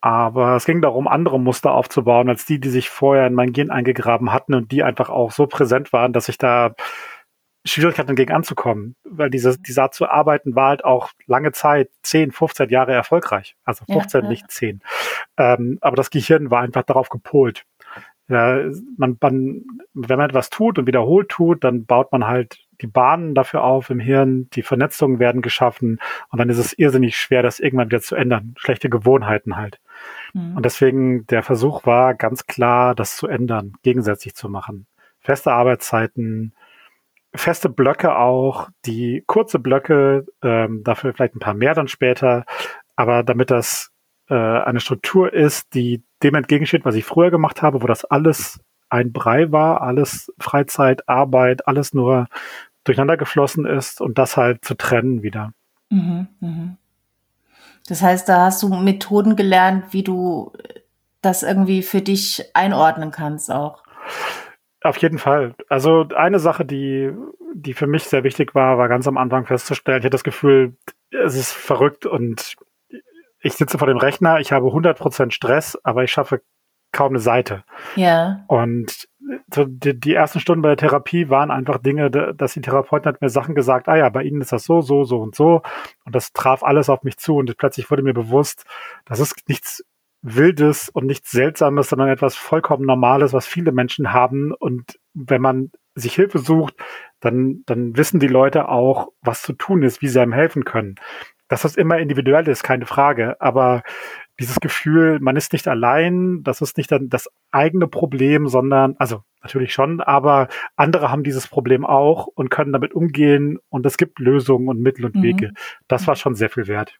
[0.00, 3.70] aber es ging darum, andere Muster aufzubauen, als die, die sich vorher in mein Gen
[3.70, 6.74] eingegraben hatten und die einfach auch so präsent waren, dass ich da
[7.64, 12.32] Schwierigkeiten gegen anzukommen, weil diese, diese Art zu arbeiten war halt auch lange Zeit, 10,
[12.32, 13.56] 15 Jahre erfolgreich.
[13.64, 14.80] Also 15, ja, nicht 10.
[15.36, 17.64] Ähm, aber das Gehirn war einfach darauf gepolt.
[18.28, 18.62] Ja,
[18.96, 19.62] man, man,
[19.94, 23.90] wenn man etwas tut und wiederholt tut, dann baut man halt die Bahnen dafür auf
[23.90, 28.00] im Hirn, die Vernetzungen werden geschaffen und dann ist es irrsinnig schwer, das irgendwann wieder
[28.00, 28.54] zu ändern.
[28.56, 29.80] Schlechte Gewohnheiten halt.
[30.32, 30.56] Mhm.
[30.56, 34.86] Und deswegen der Versuch war ganz klar, das zu ändern, gegensätzlich zu machen.
[35.20, 36.54] Feste Arbeitszeiten,
[37.34, 42.44] feste Blöcke auch, die kurze Blöcke, ähm, dafür vielleicht ein paar mehr dann später,
[42.96, 43.90] aber damit das
[44.28, 48.60] äh, eine Struktur ist, die dem entgegensteht, was ich früher gemacht habe, wo das alles
[48.90, 52.26] ein Brei war, alles Freizeit, Arbeit, alles nur
[52.84, 55.52] durcheinander geflossen ist und das halt zu trennen wieder.
[55.88, 56.76] Mhm, mh.
[57.88, 60.52] Das heißt, da hast du Methoden gelernt, wie du
[61.20, 63.82] das irgendwie für dich einordnen kannst auch.
[64.82, 65.54] Auf jeden Fall.
[65.68, 67.12] Also eine Sache, die,
[67.54, 70.76] die für mich sehr wichtig war, war ganz am Anfang festzustellen, ich hatte das Gefühl,
[71.10, 72.56] es ist verrückt und
[73.40, 76.42] ich sitze vor dem Rechner, ich habe 100% Stress, aber ich schaffe
[76.92, 77.64] kaum eine Seite.
[77.96, 78.44] Ja.
[78.48, 79.08] Und
[79.52, 83.20] so die, die ersten Stunden bei der Therapie waren einfach Dinge, dass die Therapeutin hat
[83.20, 85.62] mir Sachen gesagt, ah ja, bei Ihnen ist das so, so, so und so.
[86.04, 88.64] Und das traf alles auf mich zu und plötzlich wurde mir bewusst,
[89.06, 89.84] das ist nichts
[90.22, 94.52] Wildes und nichts Seltsames, sondern etwas vollkommen Normales, was viele Menschen haben.
[94.52, 96.74] Und wenn man sich Hilfe sucht,
[97.20, 100.94] dann, dann wissen die Leute auch, was zu tun ist, wie sie einem helfen können.
[101.48, 103.40] Dass das immer individuell ist, keine Frage.
[103.40, 103.82] Aber
[104.40, 109.22] dieses Gefühl, man ist nicht allein, das ist nicht dann das eigene Problem, sondern, also
[109.42, 114.18] natürlich schon, aber andere haben dieses Problem auch und können damit umgehen und es gibt
[114.18, 115.22] Lösungen und Mittel und mhm.
[115.22, 115.52] Wege.
[115.88, 116.98] Das war schon sehr viel wert.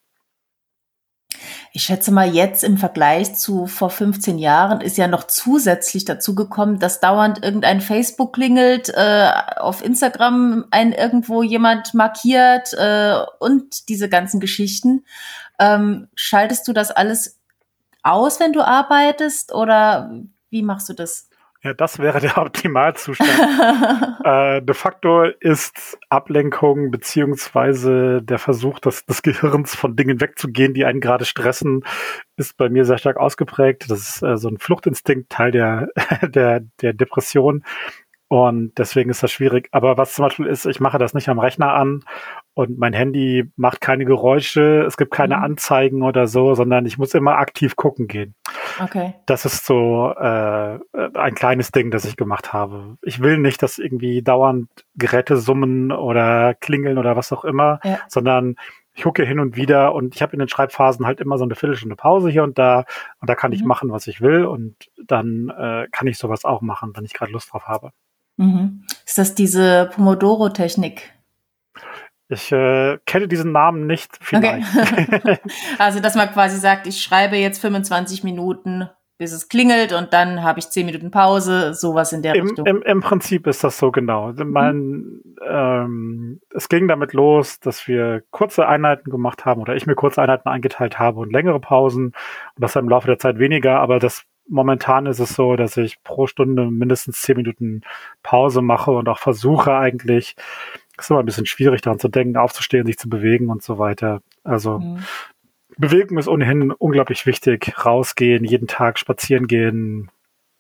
[1.74, 6.34] Ich schätze mal, jetzt im Vergleich zu vor 15 Jahren ist ja noch zusätzlich dazu
[6.34, 13.88] gekommen, dass dauernd irgendein Facebook klingelt, äh, auf Instagram ein irgendwo jemand markiert äh, und
[13.88, 15.06] diese ganzen Geschichten.
[15.58, 17.38] Ähm, schaltest du das alles
[18.02, 20.12] aus, wenn du arbeitest oder
[20.50, 21.30] wie machst du das?
[21.64, 23.30] Ja, das wäre der Optimalzustand.
[24.24, 30.84] äh, de facto ist Ablenkung beziehungsweise der Versuch des, des Gehirns von Dingen wegzugehen, die
[30.84, 31.84] einen gerade stressen,
[32.36, 33.90] ist bei mir sehr stark ausgeprägt.
[33.90, 35.88] Das ist äh, so ein Fluchtinstinkt, Teil der,
[36.22, 37.64] der, der Depression.
[38.26, 39.68] Und deswegen ist das schwierig.
[39.72, 42.02] Aber was zum Beispiel ist, ich mache das nicht am Rechner an
[42.54, 45.44] und mein Handy macht keine Geräusche, es gibt keine mhm.
[45.44, 48.34] Anzeigen oder so, sondern ich muss immer aktiv gucken gehen.
[48.80, 49.14] Okay.
[49.26, 50.78] Das ist so äh,
[51.14, 52.96] ein kleines Ding, das ich gemacht habe.
[53.02, 57.98] Ich will nicht, dass irgendwie dauernd Geräte summen oder klingeln oder was auch immer, ja.
[58.08, 58.56] sondern
[58.94, 61.54] ich gucke hin und wieder und ich habe in den Schreibphasen halt immer so eine
[61.54, 62.84] Viertelstunde Pause hier und da
[63.20, 63.56] und da kann mhm.
[63.56, 67.14] ich machen, was ich will und dann äh, kann ich sowas auch machen, wenn ich
[67.14, 67.92] gerade Lust drauf habe.
[68.36, 68.84] Mhm.
[69.06, 71.14] Ist das diese Pomodoro-Technik?
[72.32, 74.16] Ich äh, kenne diesen Namen nicht.
[74.20, 74.66] Vielleicht.
[74.74, 75.38] Okay.
[75.78, 80.42] also, dass man quasi sagt, ich schreibe jetzt 25 Minuten, bis es klingelt und dann
[80.42, 82.66] habe ich 10 Minuten Pause, sowas in der Im, Richtung.
[82.66, 84.28] Im, Im Prinzip ist das so genau.
[84.28, 85.22] Also, mein, mhm.
[85.46, 90.22] ähm, es ging damit los, dass wir kurze Einheiten gemacht haben oder ich mir kurze
[90.22, 92.14] Einheiten eingeteilt habe und längere Pausen und
[92.56, 96.26] das im Laufe der Zeit weniger, aber das momentan ist es so, dass ich pro
[96.26, 97.82] Stunde mindestens zehn Minuten
[98.22, 100.36] Pause mache und auch versuche eigentlich,
[100.98, 104.22] ist immer ein bisschen schwierig daran zu denken, aufzustehen, sich zu bewegen und so weiter.
[104.44, 105.04] Also mhm.
[105.78, 107.72] Bewegung ist ohnehin unglaublich wichtig.
[107.84, 110.10] Rausgehen, jeden Tag spazieren gehen.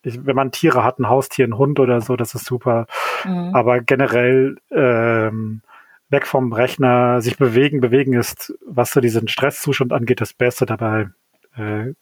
[0.02, 2.86] Ich, wenn man Tiere hat, ein Haustier, ein Hund oder so, das ist super.
[3.24, 3.54] Mhm.
[3.54, 5.62] Aber generell ähm,
[6.08, 7.80] weg vom Rechner, sich bewegen.
[7.80, 10.66] Bewegen ist, was so diesen Stresszustand angeht, das Beste.
[10.66, 11.08] Dabei
[11.56, 11.92] äh,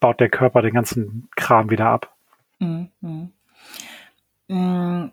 [0.00, 2.14] baut der Körper den ganzen Kram wieder ab.
[2.58, 2.88] Mhm.
[4.48, 5.12] Mhm.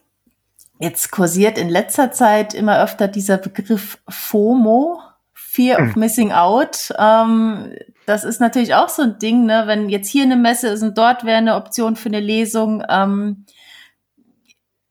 [0.80, 5.02] Jetzt kursiert in letzter Zeit immer öfter dieser Begriff FOMO,
[5.34, 6.00] Fear of mhm.
[6.00, 6.94] Missing Out.
[6.98, 7.74] Ähm,
[8.06, 9.64] das ist natürlich auch so ein Ding, ne?
[9.66, 12.84] wenn jetzt hier eine Messe ist und dort wäre eine Option für eine Lesung.
[12.90, 13.46] Ähm,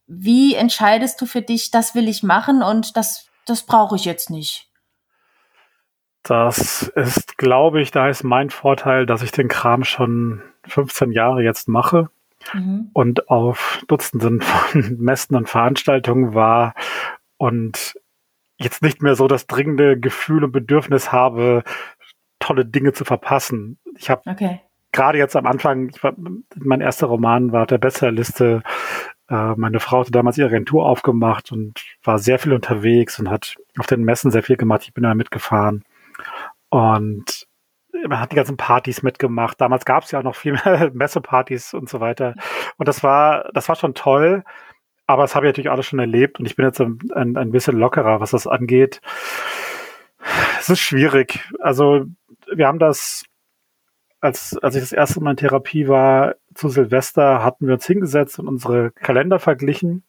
[0.09, 4.29] wie entscheidest du für dich, das will ich machen und das, das brauche ich jetzt
[4.29, 4.69] nicht?
[6.25, 11.43] Das ist, glaube ich, da ist mein Vorteil, dass ich den Kram schon 15 Jahre
[11.43, 12.11] jetzt mache
[12.55, 12.91] mhm.
[12.93, 16.75] und auf Dutzenden von Messen und Veranstaltungen war
[17.37, 17.95] und
[18.59, 21.63] jetzt nicht mehr so das dringende Gefühl und Bedürfnis habe,
[22.39, 23.79] tolle Dinge zu verpassen.
[23.97, 24.61] Ich habe okay.
[24.93, 26.15] gerade jetzt am Anfang, war,
[26.55, 28.63] mein erster Roman war auf der Bestsellerliste.
[29.29, 33.57] Äh, meine Frau hatte damals ihre Agentur aufgemacht und war sehr viel unterwegs und hat
[33.79, 34.83] auf den Messen sehr viel gemacht.
[34.85, 35.85] Ich bin da mitgefahren.
[36.71, 37.47] Und
[38.09, 39.61] man hat die ganzen Partys mitgemacht.
[39.61, 42.35] Damals gab es ja auch noch viel mehr Messepartys und so weiter.
[42.77, 44.45] Und das war, das war schon toll.
[45.07, 47.53] Aber das habe ich natürlich alles schon erlebt und ich bin jetzt ein, ein, ein
[47.53, 49.01] bisschen lockerer, was das angeht.
[50.59, 51.49] Es ist schwierig.
[51.61, 52.07] Also
[52.53, 53.25] wir haben das,
[54.21, 58.41] als, als ich das erste Mal in Therapie war, zu Silvester, hatten wir uns hingesetzt
[58.41, 60.03] und unsere Kalender verglichen,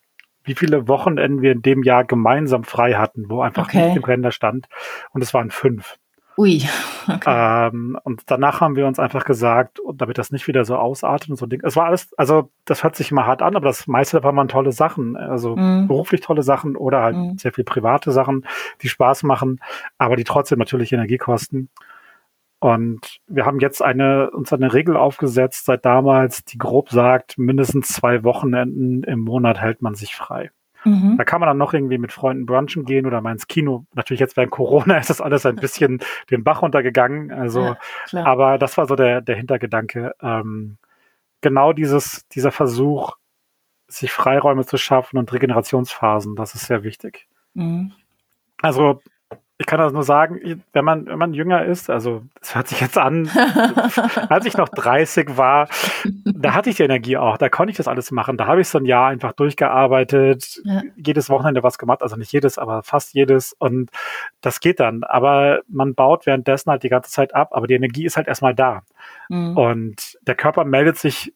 [0.44, 3.88] wie viele Wochenenden wir in dem Jahr gemeinsam frei hatten, wo einfach okay.
[3.88, 4.68] nicht im Kalender stand.
[5.12, 5.98] Und es waren fünf.
[6.38, 6.62] Ui.
[7.10, 7.70] Okay.
[7.70, 11.38] Ähm, und danach haben wir uns einfach gesagt, damit das nicht wieder so ausartet und
[11.38, 11.62] so ein Ding.
[11.64, 14.50] Es war alles, also das hört sich immer hart an, aber das meiste davon waren
[14.50, 15.16] tolle Sachen.
[15.16, 15.88] Also mm.
[15.88, 17.38] beruflich tolle Sachen oder halt mm.
[17.38, 18.46] sehr viel private Sachen,
[18.82, 19.62] die Spaß machen,
[19.98, 21.70] aber die trotzdem natürlich Energie kosten.
[22.60, 27.88] Und wir haben jetzt eine, uns eine Regel aufgesetzt seit damals, die grob sagt, mindestens
[27.88, 30.52] zwei Wochenenden im Monat hält man sich frei.
[30.88, 31.18] Mhm.
[31.18, 33.86] Da kann man dann noch irgendwie mit Freunden brunchen gehen oder mal ins Kino.
[33.94, 36.00] Natürlich jetzt während Corona ist das alles ein bisschen
[36.32, 37.32] den Bach runtergegangen.
[37.32, 37.76] Also,
[38.12, 40.16] ja, aber das war so der, der Hintergedanke.
[40.22, 40.78] Ähm,
[41.42, 43.18] genau dieses, dieser Versuch,
[43.90, 47.28] sich Freiräume zu schaffen und Regenerationsphasen, das ist sehr wichtig.
[47.54, 47.92] Mhm.
[48.62, 49.02] Also
[49.60, 52.80] ich kann das nur sagen, wenn man, wenn man jünger ist, also das hört sich
[52.80, 53.28] jetzt an,
[54.30, 55.68] als ich noch 30 war,
[56.26, 58.38] da hatte ich die Energie auch, da konnte ich das alles machen.
[58.38, 60.84] Da habe ich so ein Jahr einfach durchgearbeitet, ja.
[60.96, 63.90] jedes Wochenende was gemacht, also nicht jedes, aber fast jedes und
[64.42, 65.04] das geht dann.
[65.04, 68.54] Aber man baut währenddessen halt die ganze Zeit ab, aber die Energie ist halt erstmal
[68.54, 68.84] da.
[69.30, 69.58] Mhm.
[69.58, 71.34] Und der Körper meldet sich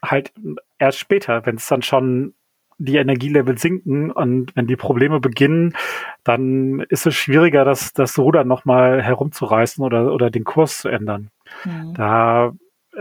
[0.00, 0.32] halt
[0.78, 2.34] erst später, wenn es dann schon
[2.78, 5.74] die Energielevel sinken und wenn die Probleme beginnen,
[6.22, 11.30] dann ist es schwieriger, das, das Ruder nochmal herumzureißen oder, oder den Kurs zu ändern.
[11.64, 11.94] Mhm.
[11.94, 12.52] Da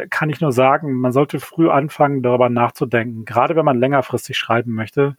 [0.10, 4.74] kann ich nur sagen, man sollte früh anfangen, darüber nachzudenken, gerade wenn man längerfristig schreiben
[4.74, 5.16] möchte,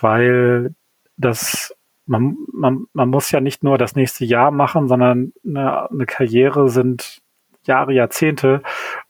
[0.00, 0.74] weil
[1.16, 1.74] das
[2.06, 6.68] man, man, man muss ja nicht nur das nächste Jahr machen, sondern eine, eine Karriere
[6.68, 7.22] sind
[7.66, 8.62] Jahre, Jahrzehnte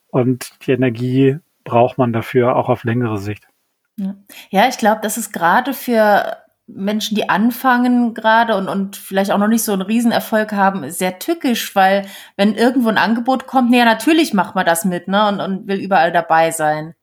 [0.09, 3.48] und die Energie braucht man dafür auch auf längere Sicht.
[3.96, 4.14] Ja,
[4.50, 9.38] ja ich glaube, das ist gerade für Menschen, die anfangen gerade und, und vielleicht auch
[9.38, 13.78] noch nicht so einen Riesenerfolg haben, sehr tückisch, weil wenn irgendwo ein Angebot kommt, nee,
[13.78, 16.94] ja, natürlich macht man das mit, ne, und, und will überall dabei sein.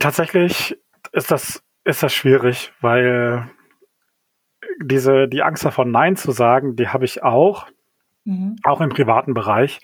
[0.00, 0.76] Tatsächlich
[1.12, 3.48] ist das, ist das schwierig, weil
[4.82, 7.66] diese, die Angst davon, Nein zu sagen, die habe ich auch,
[8.24, 8.56] mhm.
[8.64, 9.80] auch im privaten Bereich.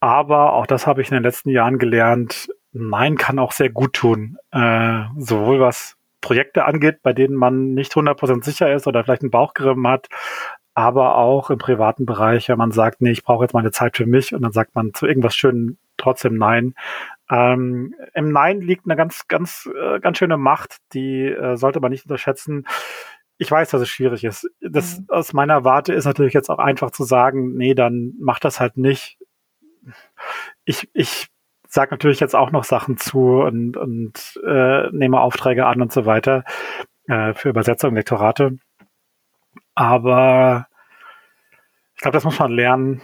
[0.00, 2.48] Aber auch das habe ich in den letzten Jahren gelernt.
[2.74, 4.36] Nein kann auch sehr gut tun.
[4.50, 9.30] Äh, sowohl was Projekte angeht, bei denen man nicht 100% sicher ist oder vielleicht einen
[9.30, 10.08] Bauchgrimm hat,
[10.74, 14.06] aber auch im privaten Bereich, wenn man sagt, nee, ich brauche jetzt meine Zeit für
[14.06, 16.74] mich und dann sagt man zu irgendwas Schönem trotzdem Nein.
[17.30, 21.92] Ähm, Im Nein liegt eine ganz, ganz, äh, ganz schöne Macht, die äh, sollte man
[21.92, 22.66] nicht unterschätzen.
[23.38, 24.50] Ich weiß, dass es schwierig ist.
[24.60, 25.06] Das mhm.
[25.08, 28.76] aus meiner Warte ist natürlich jetzt auch einfach zu sagen, nee, dann mach das halt
[28.76, 29.18] nicht.
[30.64, 31.28] Ich, ich
[31.74, 36.06] sage natürlich jetzt auch noch Sachen zu und, und äh, nehme Aufträge an und so
[36.06, 36.44] weiter
[37.08, 38.58] äh, für Übersetzung, Lektorate.
[39.74, 40.68] Aber
[41.96, 43.02] ich glaube, das muss man lernen.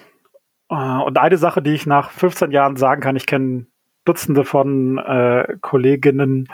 [0.68, 3.66] Äh, und eine Sache, die ich nach 15 Jahren sagen kann, ich kenne
[4.04, 6.48] Dutzende von äh, Kolleginnen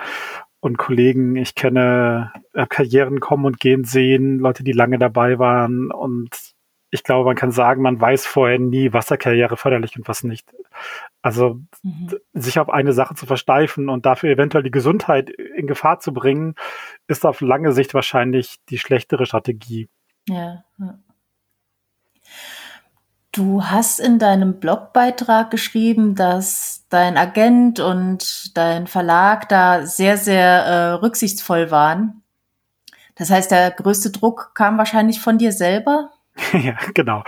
[0.61, 1.37] und Kollegen.
[1.37, 6.56] Ich kenne äh, Karrieren kommen und gehen sehen, Leute, die lange dabei waren und
[6.91, 10.23] ich glaube, man kann sagen, man weiß vorher nie, was der Karriere förderlich und was
[10.23, 10.55] nicht.
[11.21, 12.15] Also mhm.
[12.33, 16.55] sich auf eine Sache zu versteifen und dafür eventuell die Gesundheit in Gefahr zu bringen,
[17.09, 19.89] ist auf lange Sicht wahrscheinlich die schlechtere Strategie.
[20.29, 20.65] Ja.
[23.33, 30.65] Du hast in deinem Blogbeitrag geschrieben, dass dein Agent und dein Verlag da sehr, sehr
[30.65, 32.23] äh, rücksichtsvoll waren.
[33.17, 36.11] Das heißt, der größte Druck kam wahrscheinlich von dir selber?
[36.53, 37.25] ja, genau.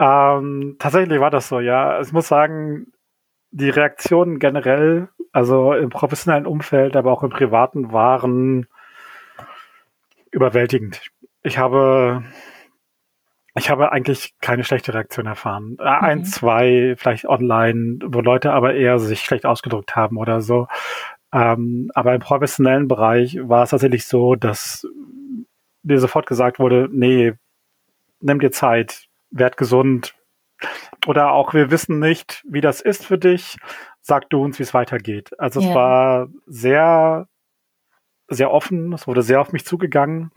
[0.00, 2.00] Ähm, tatsächlich war das so, ja.
[2.00, 2.92] Ich muss sagen,
[3.50, 8.66] die Reaktionen generell, also im professionellen Umfeld, aber auch im privaten, waren
[10.30, 11.00] überwältigend.
[11.42, 12.24] Ich habe,
[13.54, 15.76] ich habe eigentlich keine schlechte Reaktion erfahren.
[15.80, 16.04] Äh, mhm.
[16.04, 20.68] Ein, zwei, vielleicht online, wo Leute aber eher sich schlecht ausgedrückt haben oder so.
[21.32, 24.86] Ähm, aber im professionellen Bereich war es tatsächlich so, dass
[25.82, 27.34] mir sofort gesagt wurde, nee,
[28.20, 30.14] nimm dir Zeit, werd gesund.
[31.06, 33.56] Oder auch, wir wissen nicht, wie das ist für dich.
[34.00, 35.38] Sag du uns, wie es weitergeht.
[35.38, 35.68] Also yeah.
[35.68, 37.28] es war sehr,
[38.28, 38.92] sehr offen.
[38.92, 40.30] Es wurde sehr auf mich zugegangen.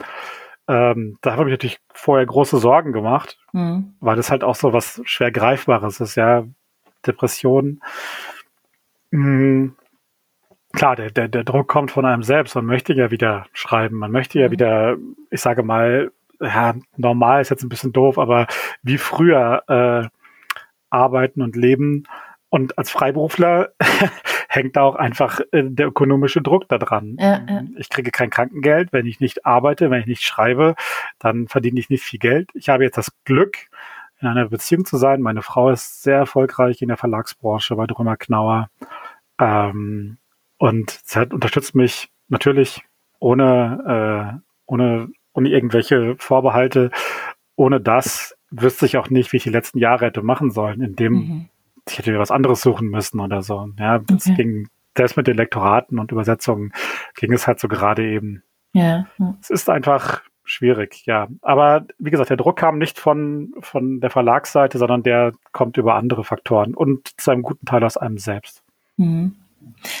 [0.68, 3.94] Ähm, da habe ich natürlich vorher große Sorgen gemacht, mhm.
[4.00, 6.44] weil das halt auch so was schwer Greifbares ist, ja.
[7.04, 7.80] Depression.
[9.10, 9.74] Mhm.
[10.72, 12.54] Klar, der, der, der Druck kommt von einem selbst.
[12.54, 13.98] Man möchte ja wieder schreiben.
[13.98, 14.52] Man möchte ja mhm.
[14.52, 14.96] wieder,
[15.30, 18.46] ich sage mal, ja, normal ist jetzt ein bisschen doof, aber
[18.82, 20.08] wie früher äh,
[20.90, 22.04] arbeiten und leben.
[22.48, 23.72] Und als Freiberufler
[24.48, 27.16] hängt da auch einfach äh, der ökonomische Druck da dran.
[27.18, 27.62] Ja, ja.
[27.76, 30.74] Ich kriege kein Krankengeld, wenn ich nicht arbeite, wenn ich nicht schreibe,
[31.18, 32.50] dann verdiene ich nicht viel Geld.
[32.54, 33.68] Ich habe jetzt das Glück,
[34.22, 35.20] in einer Beziehung zu sein.
[35.20, 38.68] Meine Frau ist sehr erfolgreich in der Verlagsbranche bei Drömer Knauer.
[39.38, 40.18] Ähm,
[40.58, 42.84] und sie hat, unterstützt mich natürlich
[43.18, 46.90] ohne, äh, ohne ohne irgendwelche Vorbehalte.
[47.56, 51.12] Ohne das wüsste ich auch nicht, wie ich die letzten Jahre hätte machen sollen, indem
[51.12, 51.48] mhm.
[51.88, 53.68] ich hätte mir was anderes suchen müssen oder so.
[53.78, 54.36] Ja, das okay.
[54.36, 56.72] ging, selbst mit den Lektoraten und Übersetzungen
[57.16, 58.42] ging es halt so gerade eben.
[58.72, 59.06] Ja.
[59.40, 61.28] Es ist einfach schwierig, ja.
[61.40, 65.94] Aber wie gesagt, der Druck kam nicht von, von der Verlagsseite, sondern der kommt über
[65.94, 68.62] andere Faktoren und zu einem guten Teil aus einem selbst.
[68.96, 69.36] Mhm.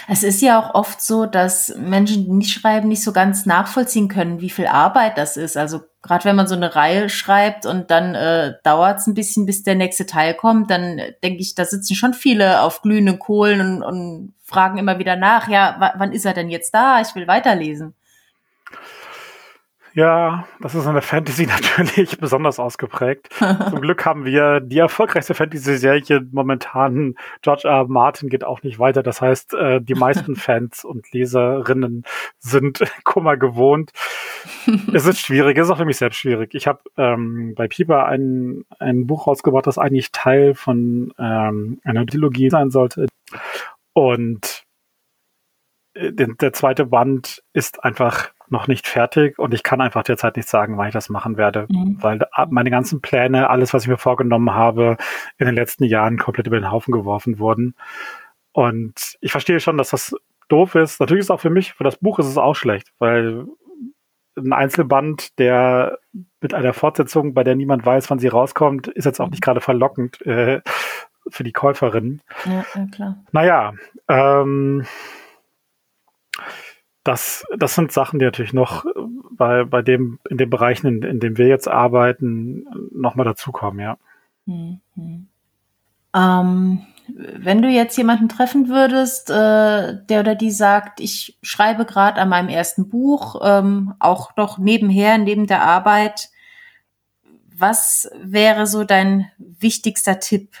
[0.08, 4.08] Es ist ja auch oft so, dass Menschen, die nicht schreiben, nicht so ganz nachvollziehen
[4.08, 5.56] können, wie viel Arbeit das ist.
[5.56, 9.46] Also gerade wenn man so eine Reihe schreibt und dann äh, dauert es ein bisschen,
[9.46, 13.60] bis der nächste Teil kommt, dann denke ich, da sitzen schon viele auf glühenden Kohlen
[13.60, 17.00] und, und fragen immer wieder nach, ja, wann ist er denn jetzt da?
[17.00, 17.94] Ich will weiterlesen.
[19.94, 23.28] Ja, das ist in der Fantasy natürlich besonders ausgeprägt.
[23.70, 27.14] Zum Glück haben wir die erfolgreichste Fantasy-Serie momentan.
[27.42, 27.86] George R.
[27.86, 29.02] Martin geht auch nicht weiter.
[29.02, 32.04] Das heißt, äh, die meisten Fans und Leserinnen
[32.38, 33.92] sind Kummer gewohnt.
[34.94, 36.54] es ist schwierig, es ist auch für mich selbst schwierig.
[36.54, 42.06] Ich habe ähm, bei Pieper ein, ein Buch rausgebracht, das eigentlich Teil von ähm, einer
[42.06, 43.06] Trilogie sein sollte.
[43.92, 44.64] Und
[45.94, 50.36] äh, der, der zweite Band ist einfach noch nicht fertig und ich kann einfach derzeit
[50.36, 51.96] nicht sagen, wann ich das machen werde, mhm.
[52.00, 54.98] weil meine ganzen Pläne, alles, was ich mir vorgenommen habe,
[55.38, 57.74] in den letzten Jahren komplett über den Haufen geworfen wurden.
[58.52, 60.14] Und ich verstehe schon, dass das
[60.48, 61.00] doof ist.
[61.00, 63.46] Natürlich ist es auch für mich, für das Buch ist es auch schlecht, weil
[64.36, 65.98] ein Einzelband, der
[66.40, 69.60] mit einer Fortsetzung, bei der niemand weiß, wann sie rauskommt, ist jetzt auch nicht gerade
[69.60, 70.60] verlockend äh,
[71.28, 72.20] für die Käuferin.
[72.44, 73.24] Ja, ja klar.
[73.32, 73.72] Naja,
[74.08, 74.84] ähm,
[77.04, 78.84] das, das sind Sachen, die natürlich noch
[79.30, 83.98] bei, bei dem, in den Bereichen, in, in denen wir jetzt arbeiten, nochmal dazukommen, ja.
[84.46, 85.28] Mhm.
[86.14, 92.20] Ähm, wenn du jetzt jemanden treffen würdest, äh, der oder die sagt, ich schreibe gerade
[92.20, 96.30] an meinem ersten Buch, ähm, auch noch nebenher, neben der Arbeit,
[97.56, 100.56] was wäre so dein wichtigster Tipp?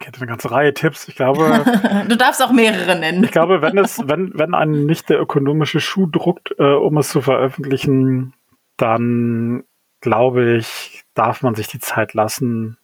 [0.00, 1.08] Ich hätte eine ganze Reihe Tipps.
[1.08, 1.64] Ich glaube.
[2.08, 3.24] du darfst auch mehrere nennen.
[3.24, 7.08] Ich glaube, wenn es, wenn, wenn einen nicht der ökonomische Schuh druckt, äh, um es
[7.08, 8.34] zu veröffentlichen,
[8.76, 9.64] dann
[10.00, 12.78] glaube ich, darf man sich die Zeit lassen.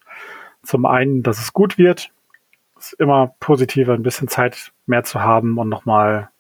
[0.62, 2.11] Zum einen, dass es gut wird.
[2.79, 6.31] Es ist immer positiver, ein bisschen Zeit mehr zu haben und nochmal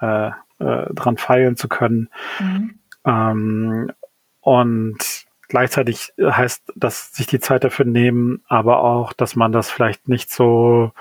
[0.00, 2.08] äh, äh, dran feilen zu können.
[2.38, 2.78] Mhm.
[3.04, 3.92] Ähm,
[4.40, 5.19] und
[5.50, 10.30] gleichzeitig heißt dass sich die Zeit dafür nehmen, aber auch, dass man das vielleicht nicht
[10.30, 10.92] so,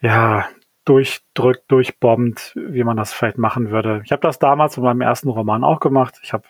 [0.00, 0.48] ja,
[0.86, 4.02] durchdrückt, durchbombt, wie man das vielleicht machen würde.
[4.04, 6.20] Ich habe das damals in meinem ersten Roman auch gemacht.
[6.22, 6.44] Ich habe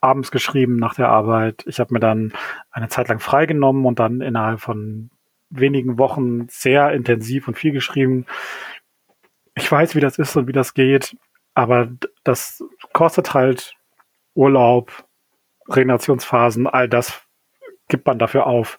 [0.00, 1.62] abends geschrieben nach der Arbeit.
[1.66, 2.32] Ich habe mir dann
[2.70, 5.10] eine Zeit lang freigenommen und dann innerhalb von
[5.50, 8.24] wenigen Wochen sehr intensiv und viel geschrieben.
[9.54, 11.14] Ich weiß, wie das ist und wie das geht,
[11.54, 11.90] aber
[12.24, 12.64] das
[12.94, 13.74] kostet halt
[14.34, 15.04] Urlaub,
[15.68, 17.22] Regenerationsphasen, all das
[17.88, 18.78] gibt man dafür auf.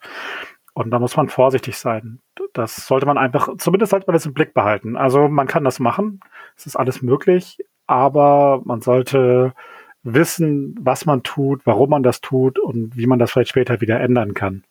[0.73, 2.19] Und da muss man vorsichtig sein.
[2.53, 4.97] Das sollte man einfach, zumindest sollte man das im Blick behalten.
[4.97, 6.19] Also man kann das machen,
[6.57, 9.53] es ist alles möglich, aber man sollte
[10.01, 13.99] wissen, was man tut, warum man das tut und wie man das vielleicht später wieder
[13.99, 14.63] ändern kann.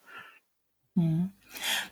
[0.95, 1.31] Mhm.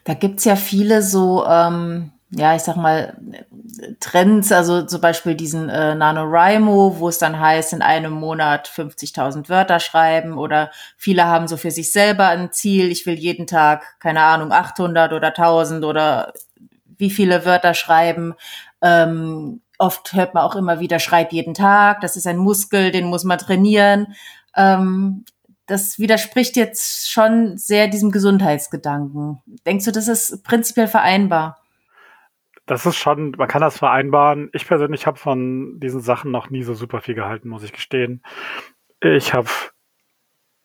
[0.05, 3.17] Da gibt's ja viele so, ähm, ja, ich sag mal,
[3.99, 9.49] Trends, also zum Beispiel diesen äh, NaNoWriMo, wo es dann heißt, in einem Monat 50.000
[9.49, 13.99] Wörter schreiben oder viele haben so für sich selber ein Ziel, ich will jeden Tag,
[13.99, 16.33] keine Ahnung, 800 oder 1000 oder
[16.99, 18.35] wie viele Wörter schreiben.
[18.81, 23.07] Ähm, oft hört man auch immer wieder, schreib jeden Tag, das ist ein Muskel, den
[23.07, 24.15] muss man trainieren.
[24.55, 25.25] Ähm,
[25.67, 29.41] das widerspricht jetzt schon sehr diesem Gesundheitsgedanken.
[29.67, 31.60] Denkst du, das ist prinzipiell vereinbar?
[32.71, 34.49] Das ist schon, man kann das vereinbaren.
[34.53, 38.23] Ich persönlich habe von diesen Sachen noch nie so super viel gehalten, muss ich gestehen.
[39.01, 39.49] Ich habe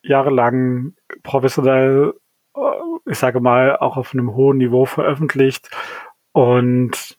[0.04, 0.94] jahrelang
[1.24, 2.14] professionell,
[2.56, 2.60] äh,
[3.10, 5.72] ich sage mal, auch auf einem hohen Niveau veröffentlicht
[6.32, 7.16] und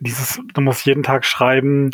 [0.00, 1.92] dieses, du musst jeden Tag schreiben,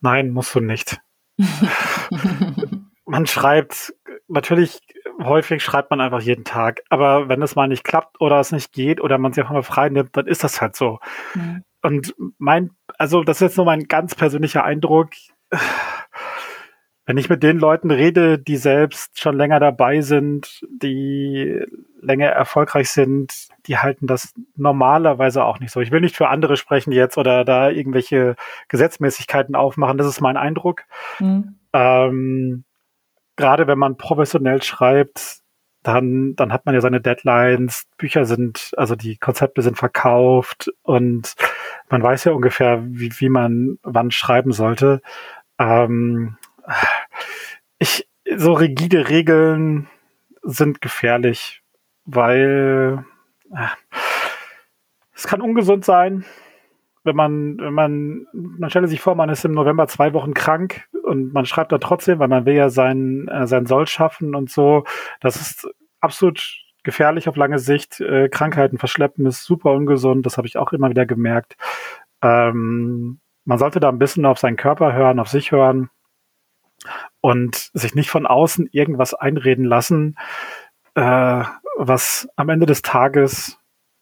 [0.00, 1.00] nein, musst du nicht.
[3.04, 3.94] man schreibt,
[4.28, 4.80] natürlich,
[5.24, 8.72] häufig schreibt man einfach jeden Tag, aber wenn es mal nicht klappt oder es nicht
[8.72, 10.98] geht oder man sich auch mal frei nimmt, dann ist das halt so.
[11.34, 11.64] Mhm.
[11.82, 15.10] Und mein, also das ist jetzt nur mein ganz persönlicher Eindruck.
[17.06, 21.60] Wenn ich mit den Leuten rede, die selbst schon länger dabei sind, die
[22.00, 25.80] länger erfolgreich sind, die halten das normalerweise auch nicht so.
[25.80, 28.36] Ich will nicht für andere sprechen jetzt oder da irgendwelche
[28.68, 29.98] Gesetzmäßigkeiten aufmachen.
[29.98, 30.84] Das ist mein Eindruck.
[31.18, 31.56] Mhm.
[31.72, 32.64] Ähm,
[33.40, 35.38] gerade wenn man professionell schreibt,
[35.82, 41.34] dann, dann hat man ja seine Deadlines, Bücher sind, also die Konzepte sind verkauft und
[41.88, 45.00] man weiß ja ungefähr, wie, wie man wann schreiben sollte.
[45.58, 46.36] Ähm,
[47.78, 49.88] ich, so rigide Regeln
[50.42, 51.62] sind gefährlich,
[52.04, 53.04] weil
[53.54, 53.66] äh,
[55.14, 56.26] es kann ungesund sein,
[57.04, 60.88] wenn man, wenn man, man stelle sich vor, man ist im November zwei Wochen krank
[61.02, 64.50] und man schreibt da trotzdem, weil man will ja sein, äh, sein Soll schaffen und
[64.50, 64.84] so.
[65.20, 65.68] Das ist
[66.00, 66.42] absolut
[66.82, 68.00] gefährlich auf lange Sicht.
[68.00, 71.56] Äh, Krankheiten verschleppen ist super ungesund, das habe ich auch immer wieder gemerkt.
[72.22, 75.90] Ähm, man sollte da ein bisschen auf seinen Körper hören, auf sich hören
[77.20, 80.16] und sich nicht von außen irgendwas einreden lassen,
[80.94, 81.44] äh,
[81.76, 83.59] was am Ende des Tages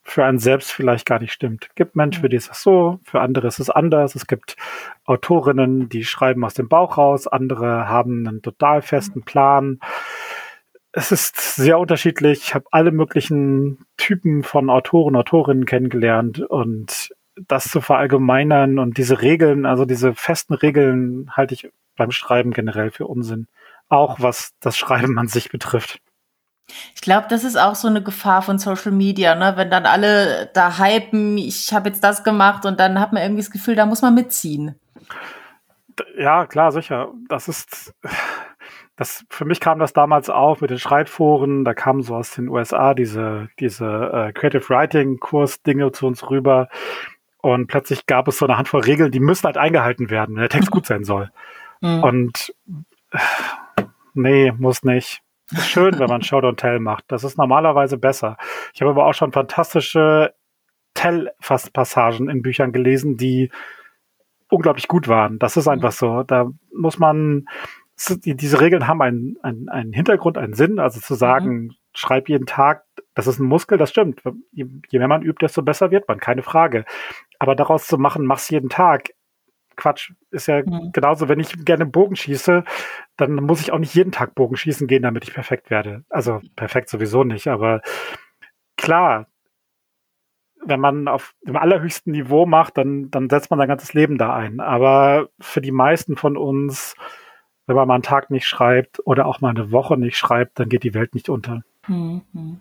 [0.09, 1.67] für einen selbst vielleicht gar nicht stimmt.
[1.69, 4.15] Es gibt Menschen, für die ist das so, für andere ist es anders.
[4.15, 4.57] Es gibt
[5.05, 9.81] Autorinnen, die schreiben aus dem Bauch raus, andere haben einen total festen Plan.
[10.93, 12.41] Es ist sehr unterschiedlich.
[12.43, 17.11] Ich habe alle möglichen Typen von Autoren, Autorinnen kennengelernt und
[17.47, 22.91] das zu verallgemeinern und diese Regeln, also diese festen Regeln halte ich beim Schreiben generell
[22.91, 23.47] für Unsinn.
[23.89, 26.01] Auch was das Schreiben an sich betrifft.
[26.95, 29.55] Ich glaube, das ist auch so eine Gefahr von Social Media, ne?
[29.57, 33.43] Wenn dann alle da hypen, ich habe jetzt das gemacht und dann hat man irgendwie
[33.43, 34.75] das Gefühl, da muss man mitziehen.
[36.17, 37.09] Ja, klar, sicher.
[37.29, 37.95] Das ist,
[38.97, 42.49] das, für mich kam das damals auf mit den Schreibforen, da kamen so aus den
[42.49, 46.69] USA diese, diese äh, Creative Writing Kurs Dinge zu uns rüber
[47.41, 50.51] und plötzlich gab es so eine Handvoll Regeln, die müssen halt eingehalten werden, wenn der
[50.51, 51.31] Text gut sein soll.
[51.81, 52.03] Mhm.
[52.03, 52.55] Und
[53.13, 53.19] äh,
[54.15, 55.23] nee, muss nicht.
[55.53, 57.05] Ist schön, wenn man Show Don't Tell macht.
[57.09, 58.37] Das ist normalerweise besser.
[58.75, 60.35] Ich habe aber auch schon fantastische
[60.95, 63.51] Tell-Passagen in Büchern gelesen, die
[64.51, 65.39] unglaublich gut waren.
[65.39, 66.23] Das ist einfach so.
[66.23, 67.47] Da muss man,
[68.25, 70.79] diese Regeln haben einen, einen, einen Hintergrund, einen Sinn.
[70.79, 71.75] Also zu sagen, mhm.
[71.95, 72.85] schreib jeden Tag,
[73.15, 74.23] das ist ein Muskel, das stimmt.
[74.53, 76.85] Je, je mehr man übt, desto besser wird man, keine Frage.
[77.39, 79.11] Aber daraus zu machen, mach's jeden Tag,
[79.79, 80.13] Quatsch.
[80.31, 80.91] Ist ja mhm.
[80.93, 82.65] genauso, wenn ich gerne Bogen schieße,
[83.17, 86.05] dann muss ich auch nicht jeden Tag Bogen schießen gehen, damit ich perfekt werde.
[86.11, 87.81] Also perfekt sowieso nicht, aber
[88.77, 89.27] klar,
[90.65, 94.35] wenn man auf dem allerhöchsten Niveau macht, dann, dann setzt man sein ganzes Leben da
[94.35, 94.61] ein.
[94.61, 96.95] Aber für die meisten von uns,
[97.67, 100.69] wenn man mal einen Tag nicht schreibt oder auch mal eine Woche nicht schreibt, dann
[100.69, 101.63] geht die Welt nicht unter.
[101.87, 102.61] Mhm.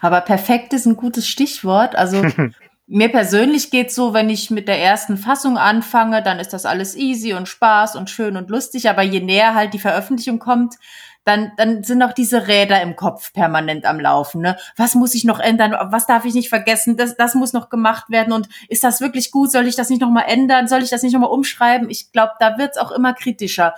[0.00, 1.96] Aber perfekt ist ein gutes Stichwort.
[1.96, 2.22] Also
[2.90, 6.96] Mir persönlich geht's so, wenn ich mit der ersten Fassung anfange, dann ist das alles
[6.96, 8.88] easy und Spaß und schön und lustig.
[8.88, 10.76] Aber je näher halt die Veröffentlichung kommt,
[11.24, 14.40] dann, dann sind auch diese Räder im Kopf permanent am Laufen.
[14.40, 14.56] Ne?
[14.76, 15.76] Was muss ich noch ändern?
[15.90, 16.96] Was darf ich nicht vergessen?
[16.96, 18.32] Das, das muss noch gemacht werden.
[18.32, 19.52] Und ist das wirklich gut?
[19.52, 20.66] Soll ich das nicht nochmal ändern?
[20.66, 21.90] Soll ich das nicht nochmal umschreiben?
[21.90, 23.74] Ich glaube, da wird's auch immer kritischer,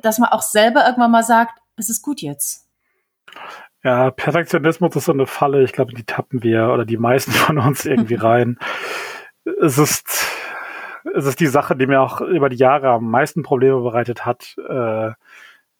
[0.00, 2.66] dass man auch selber irgendwann mal sagt, es ist gut jetzt.
[3.84, 5.62] Ja, Perfektionismus ist so eine Falle.
[5.62, 8.58] Ich glaube, die tappen wir oder die meisten von uns irgendwie rein.
[9.60, 10.26] es ist,
[11.14, 14.56] es ist die Sache, die mir auch über die Jahre am meisten Probleme bereitet hat,
[14.68, 15.10] äh,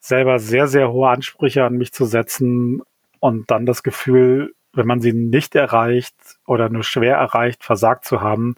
[0.01, 2.83] selber sehr, sehr hohe Ansprüche an mich zu setzen
[3.21, 6.15] und dann das Gefühl, wenn man sie nicht erreicht
[6.47, 8.57] oder nur schwer erreicht, versagt zu haben,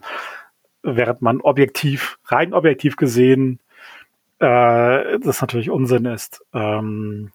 [0.82, 3.60] während man objektiv, rein objektiv gesehen,
[4.40, 6.44] äh, das natürlich Unsinn ist.
[6.52, 7.30] Ähm,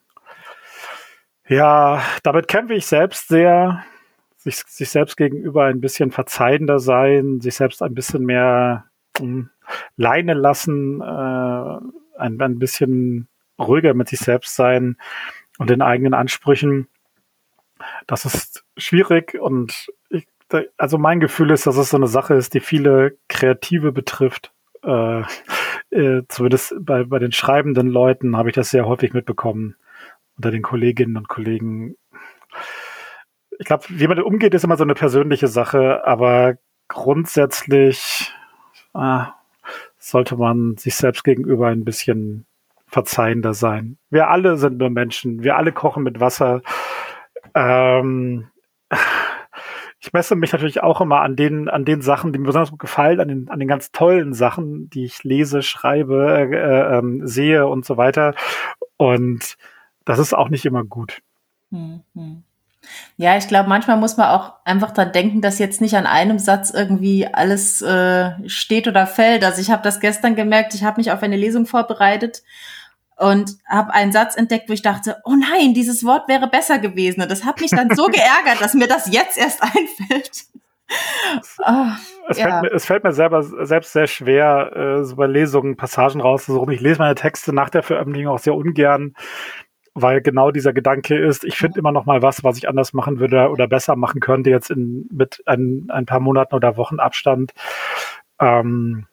[1.47, 3.83] ja, damit kämpfe ich selbst sehr.
[4.37, 8.85] Sich, sich selbst gegenüber ein bisschen verzeihender sein, sich selbst ein bisschen mehr
[9.19, 9.49] mh, hm,
[9.97, 11.03] leine lassen, äh,
[12.17, 13.27] ein, ein bisschen
[13.59, 14.97] ruhiger mit sich selbst sein
[15.59, 16.87] und den eigenen Ansprüchen.
[18.07, 20.27] Das ist schwierig und ich,
[20.77, 24.51] also mein Gefühl ist, dass es so eine Sache ist, die viele Kreative betrifft.
[24.83, 25.21] Äh,
[25.91, 29.75] äh, zumindest bei, bei den schreibenden Leuten habe ich das sehr häufig mitbekommen
[30.37, 31.95] unter den Kolleginnen und Kollegen.
[33.59, 36.57] Ich glaube, wie man umgeht, ist immer so eine persönliche Sache, aber
[36.87, 38.33] grundsätzlich
[38.93, 39.33] ah,
[39.97, 42.45] sollte man sich selbst gegenüber ein bisschen
[42.87, 43.97] verzeihender sein.
[44.09, 46.61] Wir alle sind nur Menschen, wir alle kochen mit Wasser.
[47.55, 48.49] Ähm,
[49.99, 52.79] ich messe mich natürlich auch immer an den, an den Sachen, die mir besonders gut
[52.79, 57.67] gefallen, an den, an den ganz tollen Sachen, die ich lese, schreibe, äh, äh, sehe
[57.67, 58.33] und so weiter.
[58.97, 59.57] Und
[60.05, 61.19] das ist auch nicht immer gut.
[61.69, 62.43] Mhm.
[63.17, 66.39] Ja, ich glaube, manchmal muss man auch einfach dran denken, dass jetzt nicht an einem
[66.39, 69.43] Satz irgendwie alles äh, steht oder fällt.
[69.43, 72.41] Also ich habe das gestern gemerkt, ich habe mich auf eine Lesung vorbereitet
[73.17, 77.21] und habe einen Satz entdeckt, wo ich dachte, oh nein, dieses Wort wäre besser gewesen.
[77.21, 80.45] Und das hat mich dann so geärgert, dass mir das jetzt erst einfällt.
[81.59, 81.85] Oh,
[82.27, 82.49] es, ja.
[82.49, 86.73] fällt mir, es, fällt mir, selber selbst sehr schwer, äh, so bei Lesungen Passagen rauszusuchen.
[86.73, 89.13] Ich lese meine Texte nach der Veröffentlichung auch sehr ungern,
[89.93, 93.19] weil genau dieser Gedanke ist, ich finde immer noch mal was, was ich anders machen
[93.19, 97.53] würde oder besser machen könnte, jetzt in, mit ein, ein paar Monaten oder Wochen Abstand.
[98.39, 99.07] Ähm,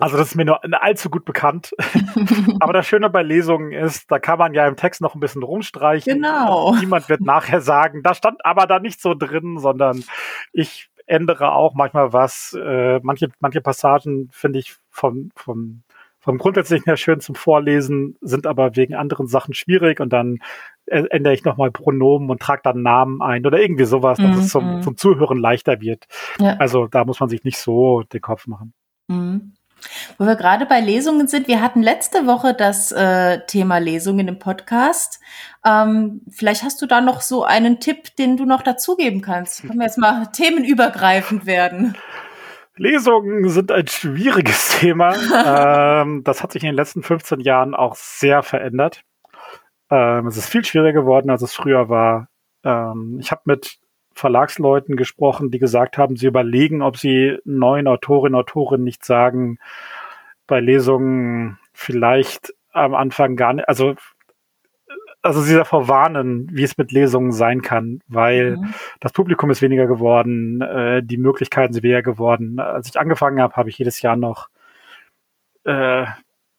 [0.00, 1.72] also das ist mir nur allzu gut bekannt.
[2.60, 5.42] Aber das Schöne bei Lesungen ist, da kann man ja im Text noch ein bisschen
[5.42, 6.14] rumstreichen.
[6.14, 6.74] Genau.
[6.74, 10.04] Niemand wird nachher sagen, da stand aber da nicht so drin, sondern
[10.52, 12.56] ich ändere auch manchmal was.
[12.60, 15.82] Äh, manche, manche Passagen finde ich von, von
[16.20, 20.38] vom Grundsätzlichen her schön zum Vorlesen, sind aber wegen anderen Sachen schwierig und dann
[20.86, 24.38] ändere ich nochmal Pronomen und trage dann Namen ein oder irgendwie sowas, dass mhm.
[24.38, 24.82] es zum, mhm.
[24.82, 26.06] zum Zuhören leichter wird.
[26.40, 26.56] Ja.
[26.58, 28.72] Also da muss man sich nicht so den Kopf machen.
[29.08, 29.52] Mhm.
[30.18, 34.38] Wo wir gerade bei Lesungen sind, wir hatten letzte Woche das äh, Thema Lesungen im
[34.38, 35.20] Podcast.
[35.64, 39.62] Ähm, vielleicht hast du da noch so einen Tipp, den du noch dazugeben kannst.
[39.62, 41.96] Können wir jetzt mal themenübergreifend werden?
[42.78, 45.14] Lesungen sind ein schwieriges Thema.
[46.02, 49.02] ähm, das hat sich in den letzten 15 Jahren auch sehr verändert.
[49.90, 52.28] Ähm, es ist viel schwieriger geworden, als es früher war.
[52.64, 53.78] Ähm, ich habe mit
[54.12, 59.58] Verlagsleuten gesprochen, die gesagt haben, sie überlegen, ob sie neuen Autorinnen und Autoren nicht sagen,
[60.46, 63.94] bei Lesungen vielleicht am Anfang gar nicht, also
[65.22, 68.74] also sie davor warnen, wie es mit Lesungen sein kann, weil mhm.
[69.00, 72.60] das Publikum ist weniger geworden, äh, die Möglichkeiten sind weniger geworden.
[72.60, 74.48] Als ich angefangen habe, habe ich jedes Jahr noch
[75.64, 76.06] äh,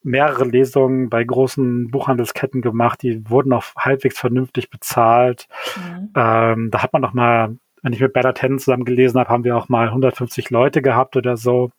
[0.04, 5.48] mehrere Lesungen bei großen Buchhandelsketten gemacht, die wurden auch halbwegs vernünftig bezahlt.
[5.76, 6.10] Mhm.
[6.16, 9.44] Ähm, da hat man noch mal, wenn ich mit Better Ten zusammen gelesen habe, haben
[9.44, 11.72] wir auch mal 150 Leute gehabt oder so.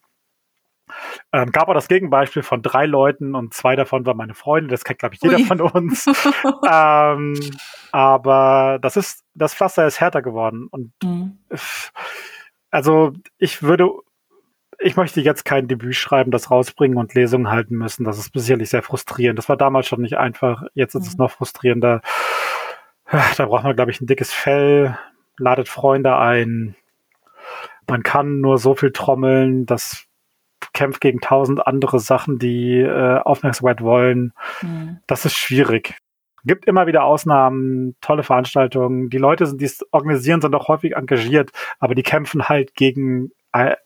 [1.33, 4.71] Ähm, gab auch das Gegenbeispiel von drei Leuten und zwei davon waren meine Freunde.
[4.71, 5.45] Das kennt, glaube ich, jeder Ui.
[5.45, 6.07] von uns.
[6.71, 7.35] ähm,
[7.93, 10.69] aber das ist, das Pflaster ist härter geworden.
[10.71, 11.39] Und mhm.
[12.71, 13.91] also ich würde,
[14.79, 18.05] ich möchte jetzt kein Debüt schreiben, das rausbringen und Lesungen halten müssen.
[18.05, 19.39] Das ist sicherlich sehr frustrierend.
[19.39, 20.65] Das war damals schon nicht einfach.
[20.75, 21.09] Jetzt ist mhm.
[21.09, 22.03] es noch frustrierender.
[23.37, 24.97] Da braucht man, glaube ich, ein dickes Fell,
[25.37, 26.77] ladet Freunde ein.
[27.89, 30.07] Man kann nur so viel trommeln, dass
[30.73, 34.33] kämpft gegen tausend andere Sachen, die äh, Aufmerksamkeit wollen.
[34.63, 34.99] Mhm.
[35.07, 35.97] Das ist schwierig.
[36.45, 39.11] Gibt immer wieder Ausnahmen, tolle Veranstaltungen.
[39.11, 43.33] Die Leute, sind, die es organisieren, sind auch häufig engagiert, aber die kämpfen halt gegen,
[43.53, 43.77] äh,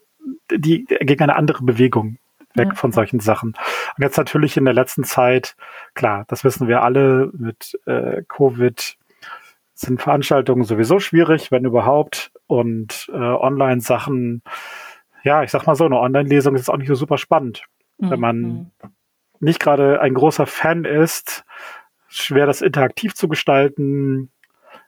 [0.53, 2.19] die, gegen eine andere Bewegung
[2.55, 2.75] weg ja.
[2.75, 3.55] von solchen Sachen.
[3.97, 5.57] Und jetzt natürlich in der letzten Zeit,
[5.95, 8.97] klar, das wissen wir alle, mit äh, Covid
[9.75, 12.31] sind Veranstaltungen sowieso schwierig, wenn überhaupt.
[12.47, 14.43] Und äh, Online-Sachen
[15.25, 17.65] ja, ich sag mal so, eine Online-Lesung ist auch nicht so super spannend.
[17.99, 18.11] Mhm.
[18.11, 18.71] Wenn man mhm.
[19.41, 21.45] nicht gerade ein großer Fan ist,
[22.09, 24.31] schwer das interaktiv zu gestalten,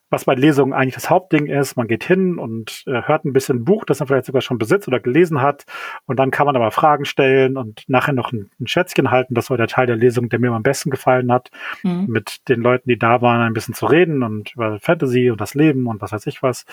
[0.09, 1.77] was bei Lesungen eigentlich das Hauptding ist.
[1.77, 4.59] Man geht hin und äh, hört ein bisschen ein Buch, das man vielleicht sogar schon
[4.59, 5.65] besitzt oder gelesen hat.
[6.07, 9.35] Und dann kann man aber Fragen stellen und nachher noch ein, ein Schätzchen halten.
[9.35, 11.51] Das war der Teil der Lesung, der mir am besten gefallen hat.
[11.83, 12.07] Mhm.
[12.07, 15.55] Mit den Leuten, die da waren, ein bisschen zu reden und über Fantasy und das
[15.55, 16.67] Leben und was weiß ich was.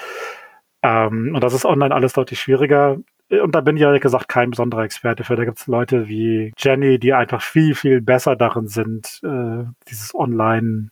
[0.83, 2.97] Ähm, und das ist online alles deutlich schwieriger
[3.41, 5.35] und da bin ich ehrlich gesagt kein besonderer Experte für.
[5.35, 10.13] Da gibt es Leute wie Jenny, die einfach viel, viel besser darin sind, äh, dieses
[10.15, 10.89] Online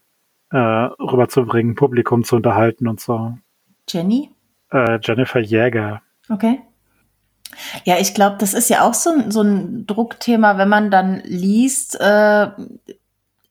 [0.51, 3.37] äh, rüberzubringen, Publikum zu unterhalten und so.
[3.87, 4.31] Jenny?
[4.71, 6.01] Äh, Jennifer Jäger.
[6.29, 6.61] Okay.
[7.83, 11.99] Ja, ich glaube, das ist ja auch so, so ein Druckthema, wenn man dann liest.
[11.99, 12.47] Äh,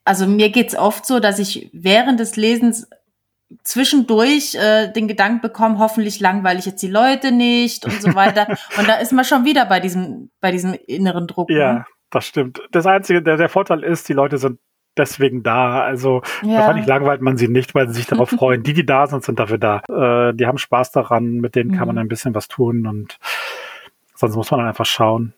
[0.04, 2.88] also mir geht's oft so, dass ich während des Lesens
[3.64, 8.46] zwischendurch äh, den Gedanken bekommen, hoffentlich langweile ich jetzt die Leute nicht und so weiter.
[8.78, 11.50] und da ist man schon wieder bei diesem, bei diesem inneren Druck.
[11.50, 11.86] Ja, ne?
[12.10, 12.60] das stimmt.
[12.70, 14.58] Das Einzige, der, der Vorteil ist, die Leute sind
[14.96, 15.82] deswegen da.
[15.82, 16.58] Also ja.
[16.58, 18.62] wahrscheinlich langweilt man sie nicht, weil sie sich darauf freuen.
[18.62, 19.82] Die, die da sind, sind dafür da.
[19.88, 21.76] Äh, die haben Spaß daran, mit denen mhm.
[21.76, 22.02] kann man mhm.
[22.02, 23.18] ein bisschen was tun und
[24.14, 25.34] sonst muss man dann einfach schauen.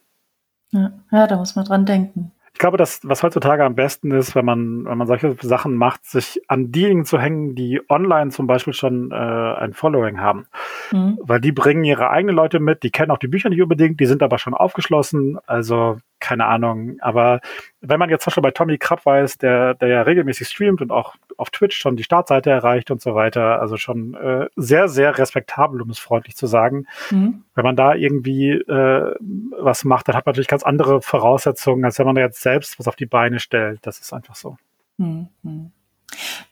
[0.70, 4.34] Ja, ja da muss man dran denken ich glaube, das, was heutzutage am besten ist,
[4.34, 8.46] wenn man, wenn man solche Sachen macht, sich an diejenigen zu hängen, die online zum
[8.46, 10.46] Beispiel schon äh, ein Following haben.
[10.92, 11.18] Mhm.
[11.22, 14.06] Weil die bringen ihre eigenen Leute mit, die kennen auch die Bücher nicht unbedingt, die
[14.06, 15.38] sind aber schon aufgeschlossen.
[15.46, 16.96] Also keine Ahnung.
[17.00, 17.40] Aber
[17.80, 20.90] wenn man jetzt zum Beispiel bei Tommy Krapp weiß, der, der ja regelmäßig streamt und
[20.90, 25.18] auch auf Twitch schon die Startseite erreicht und so weiter, also schon äh, sehr, sehr
[25.18, 26.86] respektabel, um es freundlich zu sagen.
[27.10, 27.42] Mhm.
[27.54, 29.14] Wenn man da irgendwie äh,
[29.58, 32.78] was macht, dann hat man natürlich ganz andere Voraussetzungen, als wenn man da jetzt selbst
[32.78, 33.80] was auf die Beine stellt.
[33.82, 34.56] Das ist einfach so.
[34.96, 35.72] Mhm.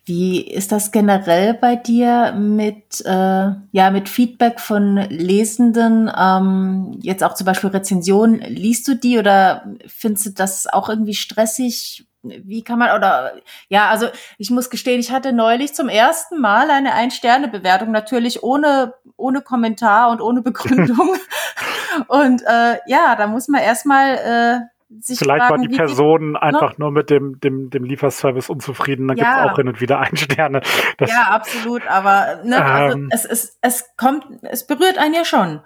[0.05, 6.11] Wie ist das generell bei dir mit, äh, ja, mit Feedback von Lesenden?
[6.17, 8.41] Ähm, jetzt auch zum Beispiel Rezensionen.
[8.41, 12.07] Liest du die oder findest du das auch irgendwie stressig?
[12.23, 13.33] Wie kann man, oder,
[13.69, 18.95] ja, also ich muss gestehen, ich hatte neulich zum ersten Mal eine Ein-Sterne-Bewertung, natürlich ohne,
[19.17, 21.17] ohne Kommentar und ohne Begründung.
[22.09, 26.43] und äh, ja, da muss man erstmal äh, sich Vielleicht fragen, war die Person die,
[26.43, 29.25] einfach nur mit dem, dem, dem Lieferservice unzufrieden, dann ja.
[29.25, 30.61] gibt es auch hin und wieder ein Sterne.
[30.99, 35.25] Das, ja, absolut, aber ne, also ähm, es, es, es kommt, es berührt einen ja
[35.25, 35.61] schon.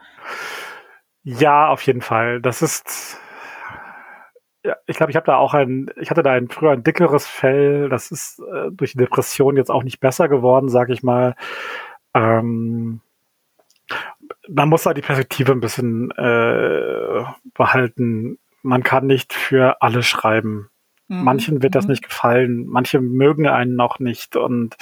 [1.22, 2.40] Ja, auf jeden Fall.
[2.40, 3.18] Das ist,
[4.62, 7.26] ja, ich glaube, ich habe da auch ein, ich hatte da ein früher ein dickeres
[7.26, 7.88] Fell.
[7.88, 11.34] Das ist äh, durch die Depression jetzt auch nicht besser geworden, sag ich mal.
[12.14, 13.00] Ähm,
[14.48, 20.70] man muss da die Perspektive ein bisschen äh, behalten man kann nicht für alle schreiben.
[21.08, 21.22] Mhm.
[21.22, 21.90] Manchen wird das mhm.
[21.90, 24.76] nicht gefallen, manche mögen einen auch nicht und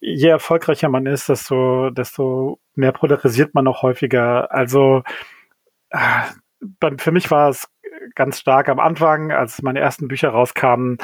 [0.00, 4.52] je erfolgreicher man ist, desto, desto mehr polarisiert man auch häufiger.
[4.52, 5.02] Also
[5.90, 5.98] äh,
[6.98, 7.68] für mich war es
[8.14, 10.98] ganz stark am Anfang, als meine ersten Bücher rauskamen,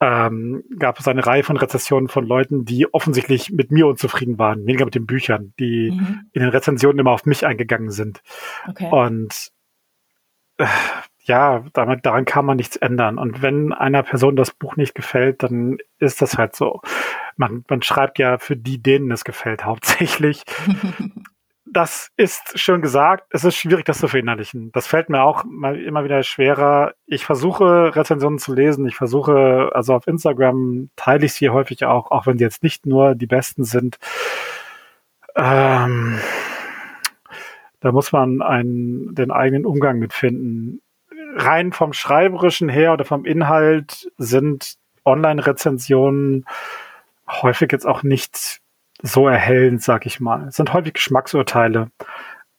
[0.00, 4.64] ähm, gab es eine Reihe von Rezessionen von Leuten, die offensichtlich mit mir unzufrieden waren,
[4.66, 6.28] weniger mit den Büchern, die mhm.
[6.32, 8.22] in den Rezensionen immer auf mich eingegangen sind.
[8.68, 8.88] Okay.
[8.90, 9.50] Und
[10.58, 10.66] äh,
[11.28, 13.18] ja, damit, daran kann man nichts ändern.
[13.18, 16.80] Und wenn einer Person das Buch nicht gefällt, dann ist das halt so.
[17.36, 20.44] Man, man schreibt ja für die, denen es gefällt, hauptsächlich.
[21.66, 23.26] das ist schön gesagt.
[23.30, 24.72] Es ist schwierig, das zu verinnerlichen.
[24.72, 26.94] Das fällt mir auch mal immer wieder schwerer.
[27.04, 28.88] Ich versuche Rezensionen zu lesen.
[28.88, 32.86] Ich versuche, also auf Instagram teile ich sie häufig auch, auch wenn sie jetzt nicht
[32.86, 33.98] nur die besten sind.
[35.36, 36.18] Ähm,
[37.80, 40.80] da muss man einen, den eigenen Umgang mitfinden.
[41.38, 44.74] Rein vom Schreiberischen her oder vom Inhalt sind
[45.04, 46.44] Online-Rezensionen
[47.28, 48.60] häufig jetzt auch nicht
[49.02, 50.48] so erhellend, sag ich mal.
[50.48, 51.90] Es sind häufig Geschmacksurteile.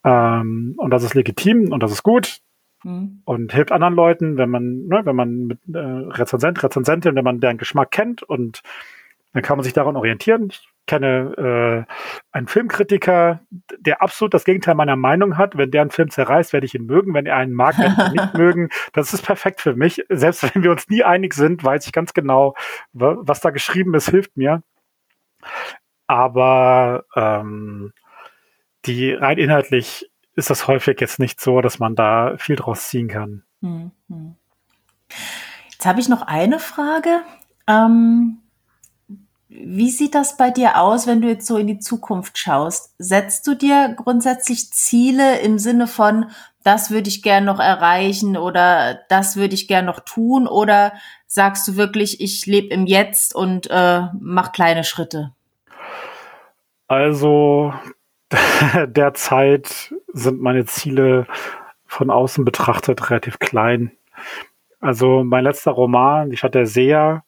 [0.04, 2.40] Ähm, und das ist legitim und das ist gut.
[2.84, 3.22] Mhm.
[3.26, 7.40] Und hilft anderen Leuten, wenn man, ne, wenn man mit äh, Rezensent, Rezensentin, wenn man
[7.40, 8.62] deren Geschmack kennt und
[9.34, 10.48] dann kann man sich daran orientieren.
[10.50, 11.94] Ich kenne äh,
[12.32, 13.42] einen Filmkritiker,
[13.78, 15.58] der absolut das Gegenteil meiner Meinung hat.
[15.58, 17.14] Wenn der einen Film zerreißt, werde ich ihn mögen.
[17.14, 18.70] Wenn er einen mag, werde ich ihn nicht mögen.
[18.94, 20.04] Das ist perfekt für mich.
[20.10, 22.56] Selbst wenn wir uns nie einig sind, weiß ich ganz genau,
[22.92, 24.62] was da geschrieben ist, hilft mir
[26.10, 27.94] aber ähm,
[28.86, 33.10] die rein inhaltlich ist das häufig jetzt nicht so, dass man da viel draus ziehen
[33.10, 33.44] kann.
[33.62, 33.92] Mhm.
[35.72, 37.22] Jetzt habe ich noch eine Frage.
[37.68, 38.40] Ähm,
[39.50, 42.94] wie sieht das bei dir aus, wenn du jetzt so in die Zukunft schaust?
[43.00, 46.30] Setzt du dir grundsätzlich Ziele im Sinne von,
[46.64, 50.48] das würde ich gern noch erreichen oder das würde ich gern noch tun?
[50.48, 50.94] Oder
[51.26, 55.34] sagst du wirklich, ich lebe im Jetzt und äh, mach kleine Schritte?
[56.88, 57.74] Also
[58.86, 61.26] derzeit sind meine Ziele
[61.88, 63.92] von außen betrachtet relativ klein.
[64.80, 67.24] Also mein letzter Roman, Die Stadt der Seher,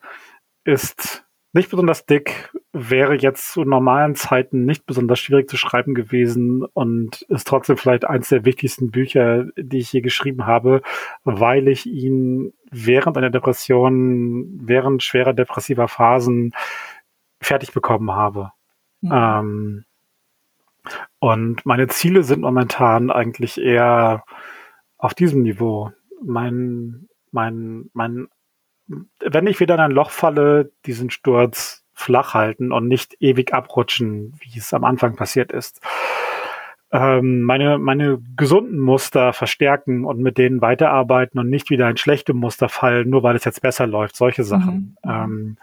[0.64, 1.24] ist
[1.54, 7.24] nicht besonders dick, wäre jetzt zu normalen Zeiten nicht besonders schwierig zu schreiben gewesen und
[7.24, 10.82] ist trotzdem vielleicht eines der wichtigsten Bücher, die ich je geschrieben habe,
[11.24, 16.54] weil ich ihn während einer Depression, während schwerer depressiver Phasen
[17.42, 18.52] fertig bekommen habe.
[19.02, 19.12] Mhm.
[19.14, 19.86] Ähm,
[21.20, 24.24] und meine Ziele sind momentan eigentlich eher
[24.98, 25.92] auf diesem Niveau.
[26.24, 28.28] Mein, mein, mein,
[29.20, 34.34] wenn ich wieder in ein Loch falle, diesen Sturz flach halten und nicht ewig abrutschen,
[34.40, 35.82] wie es am Anfang passiert ist.
[36.92, 42.34] Ähm, meine, meine gesunden Muster verstärken und mit denen weiterarbeiten und nicht wieder in schlechte
[42.34, 44.98] Muster fallen, nur weil es jetzt besser läuft, solche Sachen.
[45.04, 45.10] Mhm.
[45.10, 45.58] Ähm,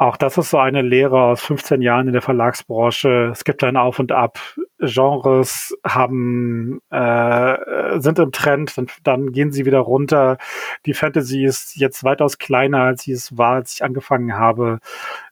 [0.00, 3.28] auch das ist so eine Lehre aus 15 Jahren in der Verlagsbranche.
[3.32, 4.38] Es gibt ein Auf und Ab.
[4.78, 10.38] Genres haben äh, sind im Trend, dann, dann gehen sie wieder runter.
[10.86, 14.78] Die Fantasy ist jetzt weitaus kleiner, als sie es war, als ich angefangen habe.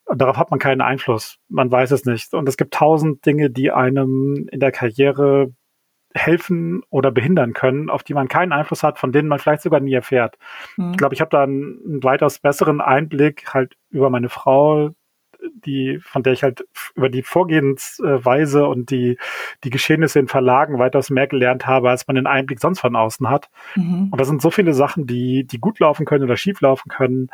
[0.04, 1.38] Und darauf hat man keinen Einfluss.
[1.48, 2.34] Man weiß es nicht.
[2.34, 5.50] Und es gibt tausend Dinge, die einem in der Karriere
[6.18, 9.80] helfen oder behindern können, auf die man keinen Einfluss hat, von denen man vielleicht sogar
[9.80, 10.36] nie erfährt.
[10.76, 10.92] Mhm.
[10.92, 14.90] Ich glaube, ich habe da einen, einen, weitaus besseren Einblick halt über meine Frau,
[15.64, 19.18] die, von der ich halt über die Vorgehensweise und die,
[19.64, 23.28] die Geschehnisse in Verlagen weitaus mehr gelernt habe, als man den Einblick sonst von außen
[23.28, 23.48] hat.
[23.76, 24.08] Mhm.
[24.10, 27.28] Und da sind so viele Sachen, die, die gut laufen können oder schief laufen können,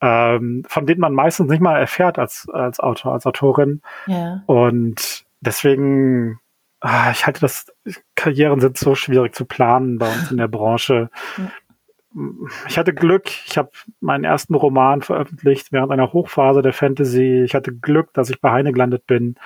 [0.00, 3.80] ähm, von denen man meistens nicht mal erfährt als, als Autor, als Autorin.
[4.06, 4.42] Ja.
[4.46, 6.40] Und deswegen
[6.84, 7.66] ah, ich halte das,
[8.14, 11.08] Karrieren sind so schwierig zu planen bei uns in der Branche.
[12.68, 13.70] Ich hatte Glück, ich habe
[14.00, 17.42] meinen ersten Roman veröffentlicht während einer Hochphase der Fantasy.
[17.42, 19.36] Ich hatte Glück, dass ich bei Heine gelandet bin.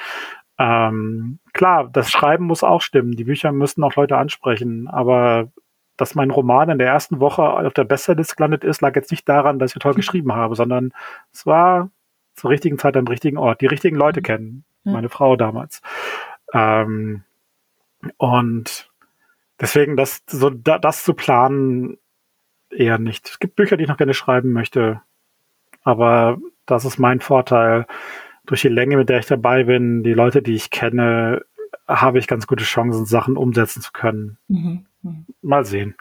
[0.59, 3.13] Ähm, klar, das Schreiben muss auch stimmen.
[3.13, 4.89] Die Bücher müssen auch Leute ansprechen.
[4.89, 5.51] Aber
[5.97, 9.29] dass mein Roman in der ersten Woche auf der Bestsellerliste gelandet ist, lag jetzt nicht
[9.29, 10.93] daran, dass ich toll geschrieben habe, sondern
[11.33, 11.91] es war
[12.35, 13.61] zur richtigen Zeit am richtigen Ort.
[13.61, 14.65] Die richtigen Leute kennen.
[14.85, 15.83] Meine Frau damals.
[16.53, 17.25] Ähm,
[18.17, 18.91] und
[19.61, 21.99] deswegen das, so, da, das zu planen,
[22.71, 23.29] eher nicht.
[23.29, 25.01] Es gibt Bücher, die ich noch gerne schreiben möchte,
[25.83, 27.87] aber das ist mein Vorteil.
[28.47, 31.43] Durch die Länge, mit der ich dabei bin, die Leute, die ich kenne,
[31.87, 34.39] habe ich ganz gute Chancen, Sachen umsetzen zu können.
[34.49, 34.87] Mhm.
[35.03, 35.27] mhm.
[35.43, 35.95] Mal sehen.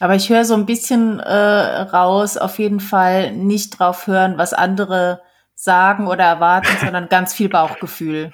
[0.00, 4.52] Aber ich höre so ein bisschen äh, raus, auf jeden Fall nicht drauf hören, was
[4.52, 5.20] andere
[5.54, 8.32] sagen oder erwarten, sondern ganz viel Bauchgefühl.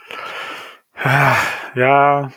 [1.75, 2.31] Ja.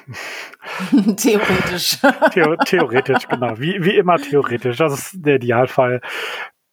[1.18, 2.00] theoretisch.
[2.32, 3.60] Theo theoretisch, genau.
[3.60, 4.78] Wie, wie immer theoretisch.
[4.78, 6.02] Das ist der Idealfall.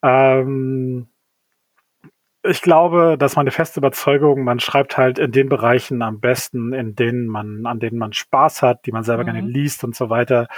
[0.02, 1.08] Ähm,
[2.46, 6.94] ich glaube, dass meine feste Überzeugung, man schreibt halt in den Bereichen am besten, in
[6.94, 9.32] denen man, an denen man Spaß hat, die man selber mhm.
[9.32, 10.48] gerne liest und so weiter.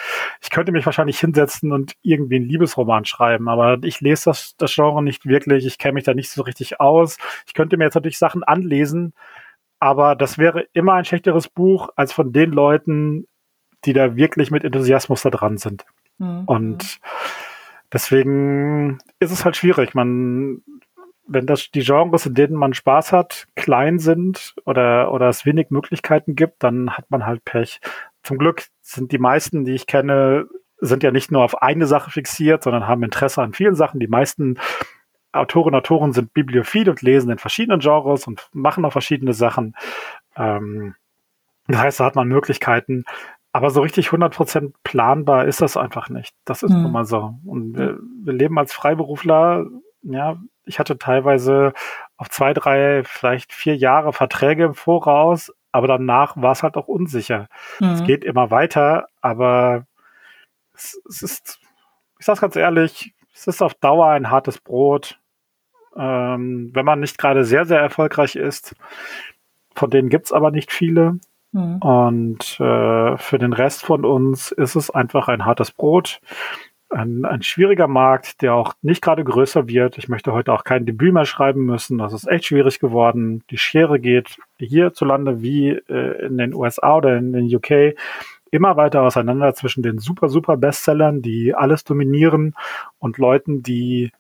[0.40, 4.74] Ich könnte mich wahrscheinlich hinsetzen und irgendwie einen Liebesroman schreiben, aber ich lese das, das
[4.74, 5.64] Genre nicht wirklich.
[5.64, 7.18] Ich kenne mich da nicht so richtig aus.
[7.46, 9.14] Ich könnte mir jetzt natürlich Sachen anlesen,
[9.78, 13.26] aber das wäre immer ein schlechteres Buch als von den Leuten,
[13.84, 15.84] die da wirklich mit Enthusiasmus da dran sind.
[16.18, 16.44] Mhm.
[16.46, 17.00] Und
[17.92, 19.94] deswegen ist es halt schwierig.
[19.94, 20.62] Man,
[21.26, 25.70] wenn das die Genres, in denen man Spaß hat, klein sind oder, oder es wenig
[25.70, 27.80] Möglichkeiten gibt, dann hat man halt Pech.
[28.22, 30.46] Zum Glück sind die meisten, die ich kenne,
[30.78, 34.00] sind ja nicht nur auf eine Sache fixiert, sondern haben Interesse an vielen Sachen.
[34.00, 34.58] Die meisten
[35.36, 39.74] Autoren und Autoren sind bibliophil und lesen in verschiedenen Genres und machen auch verschiedene Sachen.
[40.36, 40.94] Ähm,
[41.68, 43.04] das heißt, da hat man Möglichkeiten.
[43.52, 46.34] Aber so richtig 100% planbar ist das einfach nicht.
[46.44, 46.82] Das ist mhm.
[46.82, 47.34] nun mal so.
[47.44, 49.66] Und wir, wir leben als Freiberufler,
[50.02, 51.72] ja, ich hatte teilweise
[52.16, 56.88] auf zwei, drei, vielleicht vier Jahre Verträge im Voraus, aber danach war es halt auch
[56.88, 57.48] unsicher.
[57.80, 57.88] Mhm.
[57.88, 59.86] Es geht immer weiter, aber
[60.74, 61.58] es, es ist,
[62.18, 65.18] ich sag's ganz ehrlich, es ist auf Dauer ein hartes Brot.
[65.96, 68.74] Ähm, wenn man nicht gerade sehr, sehr erfolgreich ist,
[69.74, 71.18] von denen gibt's aber nicht viele.
[71.52, 71.76] Mhm.
[71.78, 76.20] Und äh, für den Rest von uns ist es einfach ein hartes Brot.
[76.88, 79.98] Ein, ein schwieriger Markt, der auch nicht gerade größer wird.
[79.98, 81.98] Ich möchte heute auch kein Debüt mehr schreiben müssen.
[81.98, 83.42] Das ist echt schwierig geworden.
[83.50, 87.96] Die Schere geht hierzulande wie äh, in den USA oder in den UK
[88.50, 92.54] immer weiter auseinander zwischen den super, super Bestsellern, die alles dominieren
[92.98, 94.12] und Leuten, die,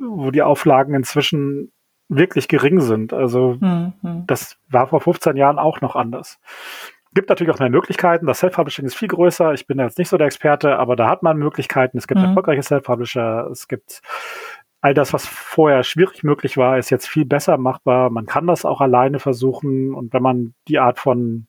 [0.00, 1.72] wo die Auflagen inzwischen
[2.08, 3.12] wirklich gering sind.
[3.12, 3.92] Also mhm.
[4.26, 6.40] das war vor 15 Jahren auch noch anders.
[7.14, 8.26] Gibt natürlich auch mehr Möglichkeiten.
[8.26, 9.52] Das Self-Publishing ist viel größer.
[9.52, 11.98] Ich bin jetzt nicht so der Experte, aber da hat man Möglichkeiten.
[11.98, 12.26] Es gibt mhm.
[12.26, 13.48] erfolgreiche Self-Publisher.
[13.50, 14.00] Es gibt
[14.80, 18.10] all das, was vorher schwierig möglich war, ist jetzt viel besser machbar.
[18.10, 19.94] Man kann das auch alleine versuchen.
[19.94, 21.46] Und wenn man die Art von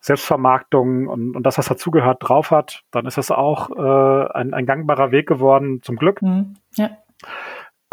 [0.00, 4.66] Selbstvermarktung und, und das, was dazugehört, drauf hat, dann ist das auch äh, ein, ein
[4.66, 6.22] gangbarer Weg geworden, zum Glück.
[6.22, 6.56] Mhm.
[6.76, 6.90] Ja.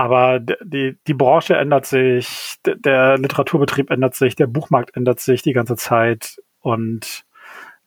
[0.02, 5.54] Aber die, die Branche ändert sich, der Literaturbetrieb ändert sich, der Buchmarkt ändert sich die
[5.54, 7.24] ganze Zeit und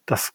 [0.07, 0.33] das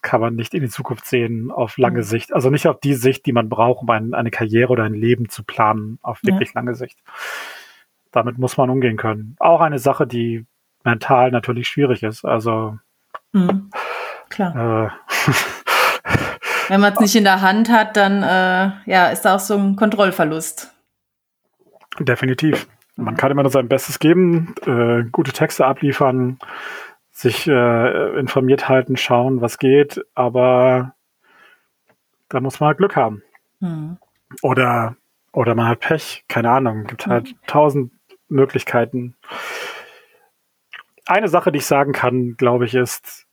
[0.00, 2.04] kann man nicht in die Zukunft sehen auf lange mhm.
[2.04, 2.32] Sicht.
[2.32, 5.28] Also nicht auf die Sicht, die man braucht, um ein, eine Karriere oder ein Leben
[5.28, 6.60] zu planen, auf wirklich ja.
[6.60, 6.98] lange Sicht.
[8.10, 9.36] Damit muss man umgehen können.
[9.40, 10.46] Auch eine Sache, die
[10.84, 12.24] mental natürlich schwierig ist.
[12.24, 12.78] Also
[13.32, 13.68] mhm.
[14.30, 14.86] klar.
[14.86, 14.90] Äh,
[16.68, 19.54] Wenn man es nicht in der Hand hat, dann äh, ja, ist da auch so
[19.54, 20.73] ein Kontrollverlust.
[21.98, 22.66] Definitiv.
[22.96, 26.38] Man kann immer nur sein Bestes geben, äh, gute Texte abliefern,
[27.10, 30.94] sich äh, informiert halten, schauen, was geht, aber
[32.28, 33.22] da muss man halt Glück haben.
[33.60, 33.98] Mhm.
[34.42, 34.96] Oder,
[35.32, 37.36] oder man hat Pech, keine Ahnung, gibt halt mhm.
[37.46, 37.92] tausend
[38.28, 39.16] Möglichkeiten.
[41.06, 43.26] Eine Sache, die ich sagen kann, glaube ich, ist,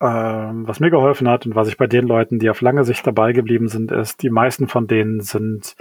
[0.00, 3.06] ähm, was mir geholfen hat und was ich bei den Leuten, die auf lange Sicht
[3.06, 5.74] dabei geblieben sind, ist, die meisten von denen sind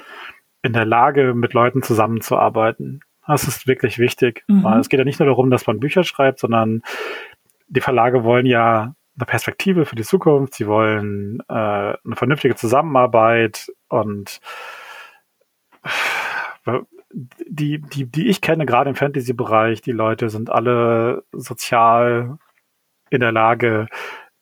[0.62, 3.02] in der Lage, mit Leuten zusammenzuarbeiten.
[3.26, 4.44] Das ist wirklich wichtig.
[4.48, 4.66] Mhm.
[4.80, 6.82] Es geht ja nicht nur darum, dass man Bücher schreibt, sondern
[7.68, 13.72] die Verlage wollen ja eine Perspektive für die Zukunft, sie wollen äh, eine vernünftige Zusammenarbeit
[13.90, 14.40] und
[17.12, 22.38] die, die, die ich kenne, gerade im Fantasy-Bereich, die Leute sind alle sozial
[23.10, 23.88] in der Lage,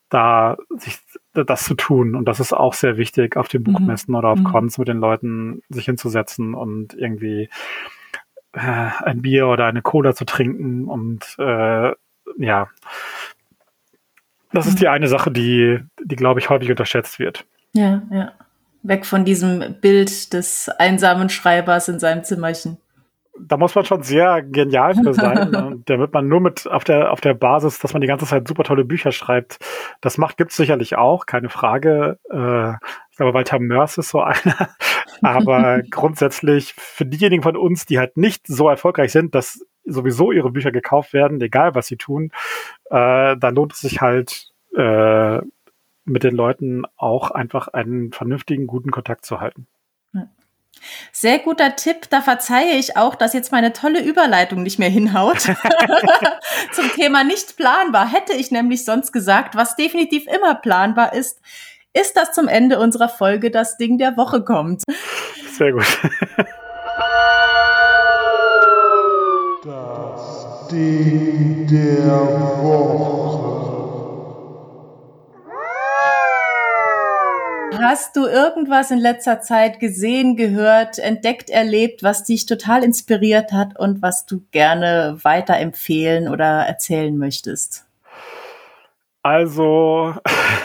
[0.08, 0.98] da sich
[1.44, 2.14] das zu tun.
[2.14, 3.64] Und das ist auch sehr wichtig, auf den.
[3.64, 4.18] Buchmessen mhm.
[4.18, 4.44] oder auf mhm.
[4.44, 7.48] Cons mit den Leuten sich hinzusetzen und irgendwie
[8.52, 10.86] äh, ein Bier oder eine Cola zu trinken.
[10.86, 11.92] Und äh,
[12.38, 12.68] ja,
[14.52, 14.78] das ist mhm.
[14.78, 17.44] die eine Sache, die, die glaube ich, häufig unterschätzt wird.
[17.72, 18.32] Ja, ja.
[18.82, 22.78] Weg von diesem Bild des einsamen Schreibers in seinem Zimmerchen
[23.40, 25.82] da muss man schon sehr genial für sein, ne?
[25.86, 28.64] damit man nur mit auf der auf der Basis, dass man die ganze Zeit super
[28.64, 29.58] tolle Bücher schreibt.
[30.00, 32.18] Das macht gibt's sicherlich auch, keine Frage.
[32.30, 32.74] Äh,
[33.10, 34.70] ich glaube, Walter Mörs ist so einer.
[35.22, 40.50] Aber grundsätzlich für diejenigen von uns, die halt nicht so erfolgreich sind, dass sowieso ihre
[40.50, 42.32] Bücher gekauft werden, egal was sie tun,
[42.90, 45.40] äh, dann lohnt es sich halt äh,
[46.04, 49.66] mit den Leuten auch einfach einen vernünftigen, guten Kontakt zu halten.
[51.12, 52.08] Sehr guter Tipp.
[52.10, 55.40] Da verzeihe ich auch, dass jetzt meine tolle Überleitung nicht mehr hinhaut.
[56.72, 58.10] Zum Thema nicht planbar.
[58.10, 61.40] Hätte ich nämlich sonst gesagt, was definitiv immer planbar ist,
[61.92, 64.82] ist, dass zum Ende unserer Folge das Ding der Woche kommt.
[65.56, 65.86] Sehr gut.
[69.64, 72.20] Das Ding der
[72.62, 73.15] Woche.
[77.80, 83.78] Hast du irgendwas in letzter Zeit gesehen, gehört, entdeckt, erlebt, was dich total inspiriert hat
[83.78, 87.86] und was du gerne weiterempfehlen oder erzählen möchtest?
[89.26, 90.14] Also,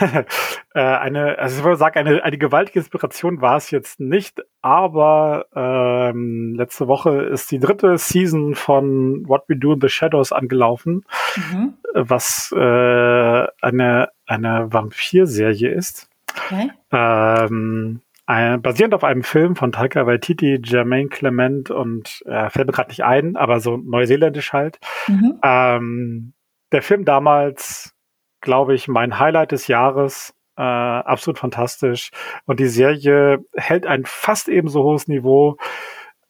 [0.74, 5.46] äh, eine, also ich würde sagen, eine, eine gewaltige Inspiration war es jetzt nicht, aber
[5.56, 11.04] ähm, letzte Woche ist die dritte Season von What We Do in the Shadows angelaufen,
[11.34, 11.74] mhm.
[11.92, 16.08] was äh, eine, eine Vampir-Serie ist.
[16.52, 16.70] Okay.
[16.92, 22.72] Ähm, ein, basierend auf einem Film von Taika Waititi, Jermaine Clement und äh, fällt mir
[22.72, 24.78] gerade nicht ein, aber so neuseeländisch halt.
[25.08, 25.38] Mhm.
[25.42, 26.32] Ähm,
[26.70, 27.94] der Film damals,
[28.40, 30.34] glaube ich, mein Highlight des Jahres.
[30.56, 32.10] Äh, absolut fantastisch.
[32.44, 35.56] Und die Serie hält ein fast ebenso hohes Niveau.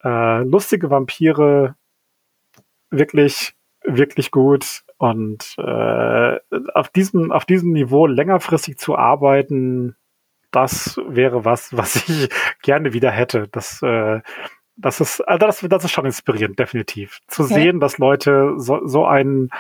[0.03, 1.75] Äh, lustige Vampire,
[2.91, 4.83] wirklich, wirklich gut.
[4.97, 6.39] Und äh,
[6.75, 9.97] auf diesem, auf diesem Niveau längerfristig zu arbeiten,
[10.53, 12.29] das wäre was, was ich
[12.63, 13.49] gerne wieder hätte.
[13.49, 14.21] Das, äh,
[14.77, 17.21] das ist, also das, das ist schon inspirierend, definitiv.
[17.27, 17.55] Zu okay.
[17.55, 19.51] sehen, dass Leute so, so ein,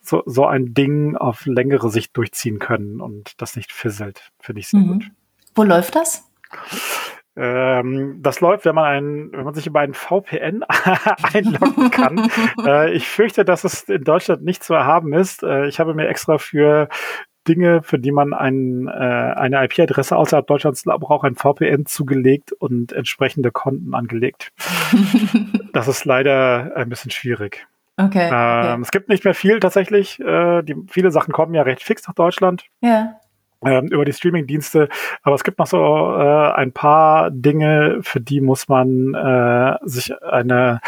[0.00, 4.68] so, so ein Ding auf längere Sicht durchziehen können und das nicht fisselt, finde ich
[4.68, 4.92] sehr mhm.
[4.92, 5.10] gut.
[5.54, 6.30] Wo läuft das?
[7.36, 10.62] Ähm, das läuft, wenn man ein, wenn man sich über einen VPN
[11.32, 12.30] einloggen kann.
[12.64, 15.42] äh, ich fürchte, dass es in Deutschland nicht zu erhaben ist.
[15.42, 16.88] Äh, ich habe mir extra für
[17.46, 22.92] Dinge, für die man ein, äh, eine IP-Adresse außerhalb Deutschlands braucht, ein VPN zugelegt und
[22.92, 24.52] entsprechende Konten angelegt.
[25.72, 27.66] das ist leider ein bisschen schwierig.
[27.96, 28.82] Okay, ähm, okay.
[28.82, 30.18] Es gibt nicht mehr viel tatsächlich.
[30.20, 32.64] Äh, die, viele Sachen kommen ja recht fix nach Deutschland.
[32.80, 33.20] Ja.
[33.64, 34.88] Ähm, über die Streaming-Dienste.
[35.22, 40.12] Aber es gibt noch so äh, ein paar Dinge, für die muss man äh, sich
[40.22, 40.80] eine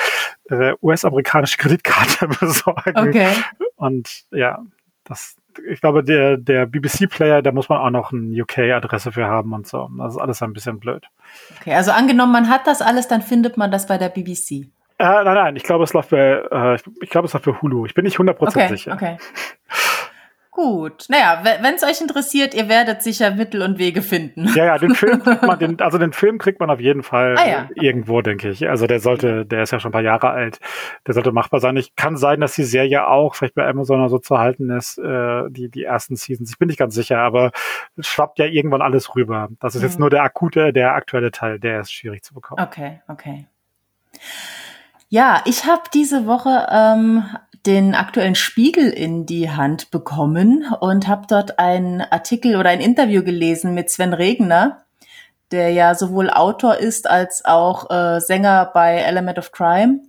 [0.50, 3.08] äh, US-amerikanische Kreditkarte besorgen.
[3.08, 3.28] Okay.
[3.76, 4.62] Und ja,
[5.04, 5.36] das,
[5.68, 9.66] ich glaube, der, der BBC-Player, da muss man auch noch eine UK-Adresse für haben und
[9.66, 9.90] so.
[9.98, 11.04] Das ist alles ein bisschen blöd.
[11.60, 14.66] Okay, also angenommen, man hat das alles, dann findet man das bei der BBC.
[14.98, 17.52] Äh, nein, nein, ich glaube, es läuft bei, äh, ich, ich glaube, es läuft bei
[17.52, 17.86] Hulu.
[17.86, 18.92] Ich bin nicht 100% okay, sicher.
[18.94, 19.18] Okay.
[20.56, 21.04] Gut.
[21.10, 24.48] Naja, wenn es euch interessiert, ihr werdet sicher Mittel und Wege finden.
[24.54, 27.36] Ja, ja, den Film kriegt man, den, also den Film kriegt man auf jeden Fall
[27.36, 27.68] ah, ja.
[27.74, 28.66] irgendwo, denke ich.
[28.66, 30.58] Also der sollte, der ist ja schon ein paar Jahre alt,
[31.06, 31.76] der sollte machbar sein.
[31.76, 34.96] Ich kann sein, dass die Serie auch vielleicht bei Amazon oder so zu halten ist,
[34.96, 36.48] äh, die, die ersten Seasons.
[36.48, 37.50] Ich bin nicht ganz sicher, aber
[37.98, 39.50] es schwappt ja irgendwann alles rüber.
[39.60, 39.88] Das ist mhm.
[39.88, 42.62] jetzt nur der akute, der aktuelle Teil, der ist schwierig zu bekommen.
[42.62, 43.46] Okay, okay.
[45.08, 47.24] Ja, ich habe diese Woche ähm,
[47.66, 53.24] den aktuellen Spiegel in die Hand bekommen und habe dort einen Artikel oder ein Interview
[53.24, 54.84] gelesen mit Sven Regner,
[55.50, 60.00] der ja sowohl Autor ist als auch äh, Sänger bei Element of Crime.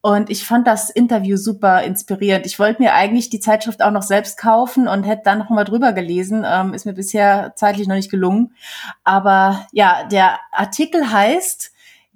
[0.00, 2.46] Und ich fand das Interview super inspirierend.
[2.46, 5.64] Ich wollte mir eigentlich die Zeitschrift auch noch selbst kaufen und hätte dann noch mal
[5.64, 6.46] drüber gelesen.
[6.46, 8.54] Ähm, ist mir bisher zeitlich noch nicht gelungen.
[9.02, 11.72] Aber ja, der Artikel heißt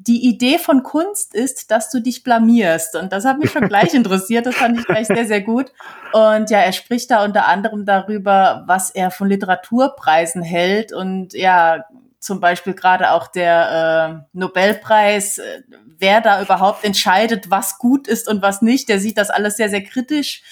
[0.06, 2.96] die Idee von Kunst ist, dass du dich blamierst.
[2.96, 4.46] Und das hat mich schon gleich interessiert.
[4.46, 5.72] Das fand ich gleich sehr, sehr gut.
[6.12, 10.92] Und ja, er spricht da unter anderem darüber, was er von Literaturpreisen hält.
[10.92, 11.84] Und ja,
[12.18, 15.62] zum Beispiel gerade auch der äh, Nobelpreis, äh,
[15.98, 18.88] wer da überhaupt entscheidet, was gut ist und was nicht.
[18.88, 20.42] Der sieht das alles sehr, sehr kritisch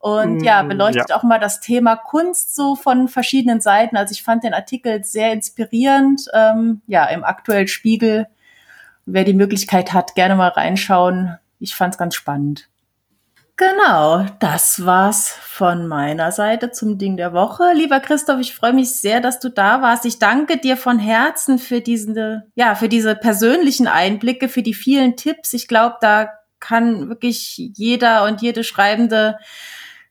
[0.00, 1.16] und ja, mm, beleuchtet ja.
[1.16, 3.96] auch mal das Thema Kunst so von verschiedenen Seiten.
[3.96, 6.26] Also ich fand den Artikel sehr inspirierend.
[6.32, 8.28] Ähm, ja, im aktuellen Spiegel
[9.10, 11.38] wer die Möglichkeit hat, gerne mal reinschauen.
[11.58, 12.68] Ich fand es ganz spannend.
[13.56, 17.72] Genau, das war's von meiner Seite zum Ding der Woche.
[17.74, 20.04] Lieber Christoph, ich freue mich sehr, dass du da warst.
[20.04, 25.16] Ich danke dir von Herzen für diese, ja, für diese persönlichen Einblicke, für die vielen
[25.16, 25.54] Tipps.
[25.54, 26.28] Ich glaube, da
[26.60, 29.38] kann wirklich jeder und jede Schreibende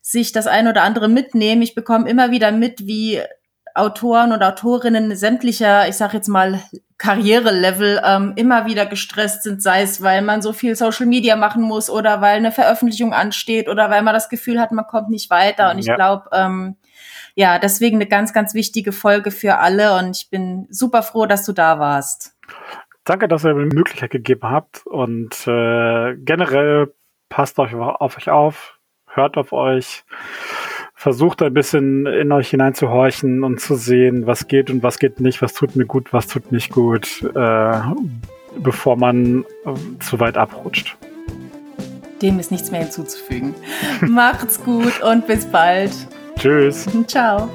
[0.02, 1.62] sich das ein oder andere mitnehmen.
[1.62, 3.22] Ich bekomme immer wieder mit, wie
[3.78, 6.62] Autoren und Autorinnen sämtlicher, ich sage jetzt mal,
[6.98, 11.62] Karrierelevel ähm, immer wieder gestresst sind, sei es, weil man so viel Social Media machen
[11.62, 15.30] muss oder weil eine Veröffentlichung ansteht oder weil man das Gefühl hat, man kommt nicht
[15.30, 15.70] weiter.
[15.72, 15.96] Und ich ja.
[15.96, 16.76] glaube, ähm,
[17.36, 21.46] ja, deswegen eine ganz, ganz wichtige Folge für alle und ich bin super froh, dass
[21.46, 22.36] du da warst.
[23.04, 26.94] Danke, dass ihr mir die Möglichkeit gegeben habt und äh, generell
[27.30, 30.04] passt euch auf euch auf, hört auf euch
[30.98, 35.44] versucht ein bisschen in euch hineinzuhorchen und zu sehen, was geht und was geht nicht,
[35.44, 37.80] was tut mir gut, was tut nicht gut, äh,
[38.58, 40.98] bevor man äh, zu weit abrutscht.
[42.24, 43.54] Dem ist nichts mehr hinzuzufügen.
[44.02, 45.92] Macht's gut und bis bald.
[46.36, 46.88] Tschüss.
[47.06, 47.48] Ciao.